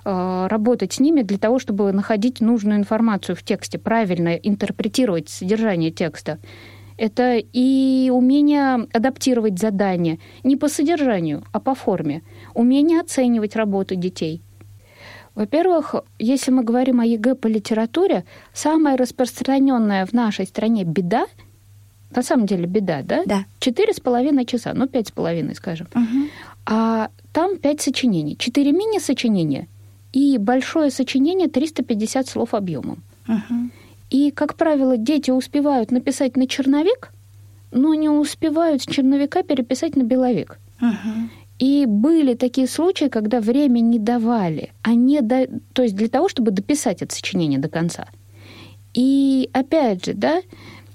э, 0.04 0.46
работать 0.48 0.92
с 0.92 1.00
ними 1.00 1.22
для 1.22 1.38
того, 1.38 1.58
чтобы 1.58 1.92
находить 1.92 2.40
нужную 2.40 2.78
информацию 2.78 3.34
в 3.34 3.42
тексте, 3.42 3.76
правильно 3.76 4.34
интерпретировать 4.36 5.28
содержание 5.28 5.90
текста. 5.90 6.38
Это 6.98 7.36
и 7.36 8.10
умение 8.12 8.86
адаптировать 8.92 9.58
задания 9.58 10.18
не 10.44 10.56
по 10.56 10.68
содержанию, 10.68 11.44
а 11.52 11.60
по 11.60 11.74
форме. 11.74 12.22
Умение 12.54 13.00
оценивать 13.00 13.56
работу 13.56 13.94
детей. 13.94 14.42
Во-первых, 15.34 15.94
если 16.18 16.50
мы 16.50 16.64
говорим 16.64 17.00
о 17.00 17.06
ЕГЭ 17.06 17.36
по 17.36 17.46
литературе, 17.46 18.24
самая 18.52 18.96
распространенная 18.96 20.04
в 20.04 20.12
нашей 20.12 20.46
стране 20.46 20.84
беда– 20.84 21.26
на 22.10 22.22
самом 22.22 22.46
деле 22.46 22.66
беда, 22.66 23.02
да? 23.02 23.22
Да. 23.26 23.44
Четыре 23.60 23.92
с 23.92 24.00
половиной 24.00 24.44
часа, 24.44 24.72
ну, 24.74 24.86
пять 24.86 25.08
с 25.08 25.10
половиной, 25.10 25.54
скажем. 25.54 25.88
Угу. 25.94 26.28
А 26.66 27.10
там 27.32 27.58
пять 27.58 27.80
сочинений. 27.80 28.36
Четыре 28.36 28.72
мини-сочинения 28.72 29.68
и 30.12 30.38
большое 30.38 30.90
сочинение 30.90 31.48
350 31.48 32.26
слов 32.26 32.54
объемом. 32.54 33.02
Угу. 33.26 33.70
И, 34.10 34.30
как 34.30 34.56
правило, 34.56 34.96
дети 34.96 35.30
успевают 35.30 35.90
написать 35.90 36.36
на 36.36 36.46
черновик, 36.46 37.12
но 37.70 37.94
не 37.94 38.08
успевают 38.08 38.82
с 38.82 38.86
черновика 38.86 39.42
переписать 39.42 39.96
на 39.96 40.02
беловик. 40.02 40.58
Угу. 40.80 41.28
И 41.58 41.86
были 41.86 42.34
такие 42.34 42.68
случаи, 42.68 43.06
когда 43.06 43.40
время 43.40 43.80
не 43.80 43.98
давали, 43.98 44.72
а 44.82 44.94
не 44.94 45.20
до... 45.20 45.48
то 45.72 45.82
есть 45.82 45.96
для 45.96 46.08
того, 46.08 46.28
чтобы 46.28 46.52
дописать 46.52 47.02
это 47.02 47.14
сочинение 47.14 47.58
до 47.58 47.68
конца. 47.68 48.06
И 48.94 49.50
опять 49.52 50.06
же, 50.06 50.14
да, 50.14 50.40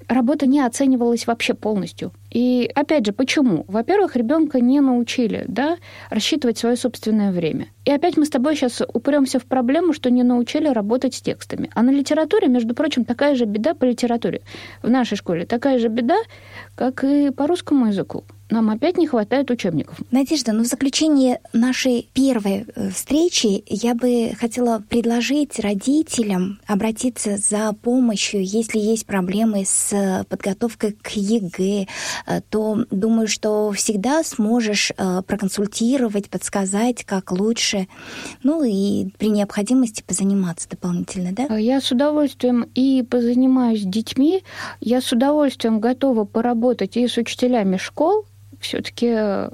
работа 0.07 0.45
не 0.45 0.59
оценивалась 0.59 1.27
вообще 1.27 1.53
полностью. 1.53 2.11
И 2.29 2.69
опять 2.73 3.05
же, 3.05 3.11
почему? 3.11 3.65
Во-первых, 3.67 4.15
ребенка 4.15 4.59
не 4.59 4.81
научили 4.81 5.45
да, 5.47 5.77
рассчитывать 6.09 6.57
свое 6.57 6.75
собственное 6.75 7.31
время. 7.31 7.67
И 7.85 7.91
опять 7.91 8.17
мы 8.17 8.25
с 8.25 8.29
тобой 8.29 8.55
сейчас 8.55 8.81
упремся 8.93 9.39
в 9.39 9.45
проблему, 9.45 9.93
что 9.93 10.09
не 10.09 10.23
научили 10.23 10.67
работать 10.67 11.13
с 11.13 11.21
текстами. 11.21 11.69
А 11.75 11.83
на 11.83 11.91
литературе, 11.91 12.47
между 12.47 12.73
прочим, 12.73 13.05
такая 13.05 13.35
же 13.35 13.45
беда 13.45 13.73
по 13.73 13.85
литературе. 13.85 14.41
В 14.81 14.89
нашей 14.89 15.15
школе 15.15 15.45
такая 15.45 15.79
же 15.79 15.89
беда, 15.89 16.17
как 16.75 17.03
и 17.03 17.29
по 17.29 17.47
русскому 17.47 17.87
языку 17.87 18.23
нам 18.53 18.69
опять 18.69 18.97
не 18.97 19.07
хватает 19.07 19.49
учебников. 19.49 19.97
Надежда, 20.11 20.53
ну 20.53 20.63
в 20.63 20.67
заключение 20.67 21.41
нашей 21.53 22.07
первой 22.13 22.65
э, 22.75 22.89
встречи 22.91 23.63
я 23.67 23.95
бы 23.95 24.33
хотела 24.39 24.81
предложить 24.87 25.59
родителям 25.59 26.59
обратиться 26.67 27.37
за 27.37 27.73
помощью, 27.73 28.45
если 28.45 28.77
есть 28.77 29.07
проблемы 29.07 29.65
с 29.65 30.23
подготовкой 30.29 30.91
к 30.93 31.09
ЕГЭ, 31.09 31.87
э, 32.27 32.41
то 32.49 32.85
думаю, 32.91 33.27
что 33.27 33.71
всегда 33.71 34.23
сможешь 34.23 34.91
э, 34.95 35.21
проконсультировать, 35.25 36.29
подсказать, 36.29 37.03
как 37.05 37.31
лучше, 37.31 37.87
ну 38.43 38.63
и 38.63 39.07
при 39.17 39.29
необходимости 39.29 40.03
позаниматься 40.05 40.69
дополнительно, 40.69 41.31
да? 41.31 41.57
Я 41.57 41.81
с 41.81 41.91
удовольствием 41.91 42.67
и 42.75 43.01
позанимаюсь 43.01 43.81
с 43.81 43.85
детьми, 43.85 44.43
я 44.79 45.01
с 45.01 45.11
удовольствием 45.11 45.79
готова 45.79 46.25
поработать 46.25 46.97
и 46.97 47.07
с 47.07 47.17
учителями 47.17 47.77
школ, 47.77 48.25
все-таки 48.63 49.07
э, 49.07 49.49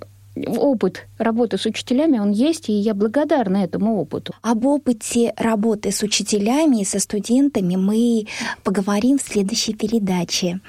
опыт 0.48 1.08
работы 1.18 1.58
с 1.58 1.66
учителями, 1.66 2.20
он 2.20 2.32
есть, 2.32 2.70
и 2.70 2.74
я 2.74 2.94
благодарна 2.94 3.58
этому 3.58 4.00
опыту. 4.00 4.34
Об 4.42 4.66
опыте 4.66 5.34
работы 5.38 5.92
с 5.92 6.02
учителями 6.02 6.82
и 6.82 6.86
со 6.86 7.00
студентами 7.00 7.76
мы 7.76 8.28
поговорим 8.64 9.18
в 9.18 9.22
следующей 9.22 9.74
передаче. 9.74 10.60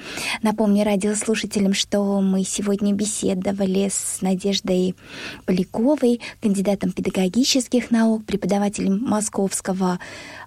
Напомню 0.41 0.83
радиослушателям, 0.83 1.73
что 1.73 2.21
мы 2.21 2.43
сегодня 2.43 2.93
беседовали 2.93 3.89
с 3.89 4.21
Надеждой 4.21 4.95
Поляковой, 5.45 6.21
кандидатом 6.41 6.91
педагогических 6.91 7.91
наук, 7.91 8.25
преподавателем 8.25 8.99
Московского 9.03 9.99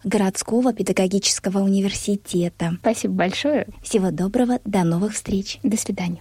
городского 0.03 0.73
педагогического 0.73 1.61
университета. 1.61 2.77
Спасибо 2.81 3.15
большое. 3.15 3.67
Всего 3.83 4.11
доброго, 4.11 4.61
до 4.65 4.85
новых 4.85 5.15
встреч. 5.15 5.59
До 5.63 5.77
свидания. 5.77 6.21